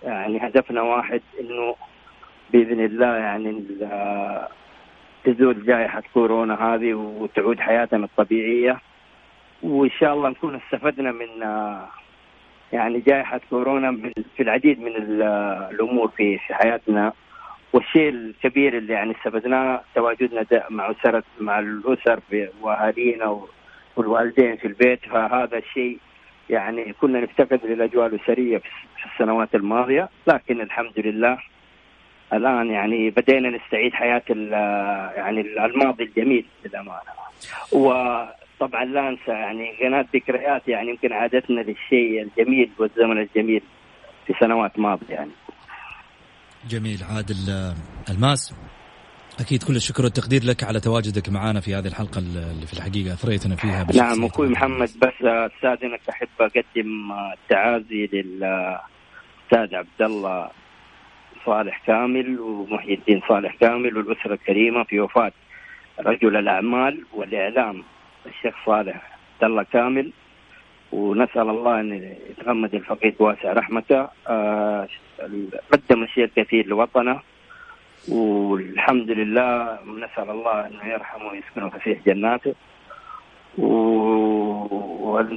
[0.02, 1.74] يعني هدفنا واحد إنه
[2.52, 3.64] بإذن الله يعني
[5.24, 8.80] تزول جائحه كورونا هذه وتعود حياتنا الطبيعية.
[9.62, 11.28] وإن شاء الله نكون استفدنا من
[12.72, 13.98] يعني جائحة كورونا
[14.36, 17.12] في العديد من الأمور في حياتنا.
[17.72, 22.20] والشيء الكبير اللي يعني استفدناه تواجدنا مع اسر مع الأسر
[22.62, 23.40] وأهالينا
[23.96, 25.98] والوالدين في البيت فهذا الشيء
[26.50, 30.08] يعني كنا نفتقد للأجواء الأسرية في السنوات الماضية.
[30.26, 31.38] لكن الحمد لله
[32.32, 34.22] الآن يعني بدينا نستعيد حياة
[35.16, 37.10] يعني الماضي الجميل للأمانة.
[37.72, 43.62] وطبعا لا أنسى يعني قناة ذكريات يعني يمكن عادتنا للشيء الجميل والزمن الجميل
[44.26, 45.30] في سنوات ماضية يعني.
[46.68, 46.98] جميل.
[47.10, 47.72] عادل
[48.10, 48.54] ألماس.
[49.40, 53.56] أكيد كل الشكر والتقدير لك على تواجدك معنا في هذه الحلقة اللي في الحقيقة أثريتنا
[53.56, 60.50] فيها نعم أخوي محمد بس استاذنك احب أقدم التعازي للاستاذ عبد الله
[61.46, 65.32] صالح كامل ومحي الدين صالح كامل والأسرة الكريمة في وفاة
[66.00, 67.84] رجل الأعمال والإعلام
[68.26, 70.12] الشيخ صالح عبد الله كامل.
[70.92, 74.08] ونسأل الله أن يتغمد الفقيد واسع رحمته.
[74.28, 74.88] آه،
[75.72, 77.20] قدم الشيء الكثير لوطنه.
[78.08, 82.54] والحمد لله نسأل الله أنه يرحمه ويسكنه فسيح جناته.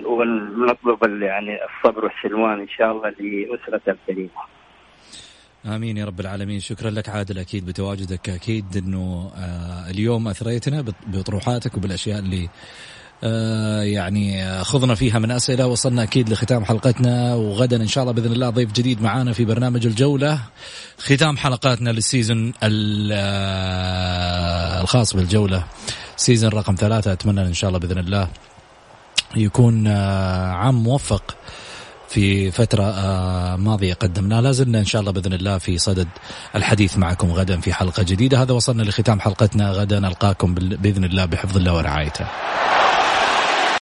[0.05, 4.41] ونطلب يعني الصبر والسلوان إن شاء الله لاسرته الكريمه.
[5.65, 6.59] آمين يا رب العالمين.
[6.59, 7.39] شكرا لك عادل.
[7.39, 12.49] أكيد بتواجدك أكيد إنه آه اليوم أثريتنا بطروحاتك وبالأشياء اللي
[13.82, 15.68] يعني خضنا فيها من أسئلة.
[15.68, 19.86] وصلنا أكيد لختام حلقتنا وغدا إن شاء الله بإذن الله ضيف جديد معانا في برنامج
[19.86, 20.39] الجولة.
[20.99, 22.53] ختام حلقاتنا لل season
[23.11, 25.63] آه، الخاص بالجولة.
[26.17, 28.28] season رقم ثلاثة أتمنى إن شاء الله بإذن الله
[29.36, 31.36] يكون آه، عام موفق
[32.09, 32.84] في فترة
[33.55, 34.41] ماضية قدمناها.
[34.41, 36.07] لا زلنا إن شاء الله بإذن الله في صدد
[36.55, 38.41] الحديث معكم غدا في حلقة جديدة.
[38.41, 39.72] هذا وصلنا لختام حلقتنا.
[39.72, 42.26] غدا نلقاكم بإذن الله بحفظ الله ورعايته.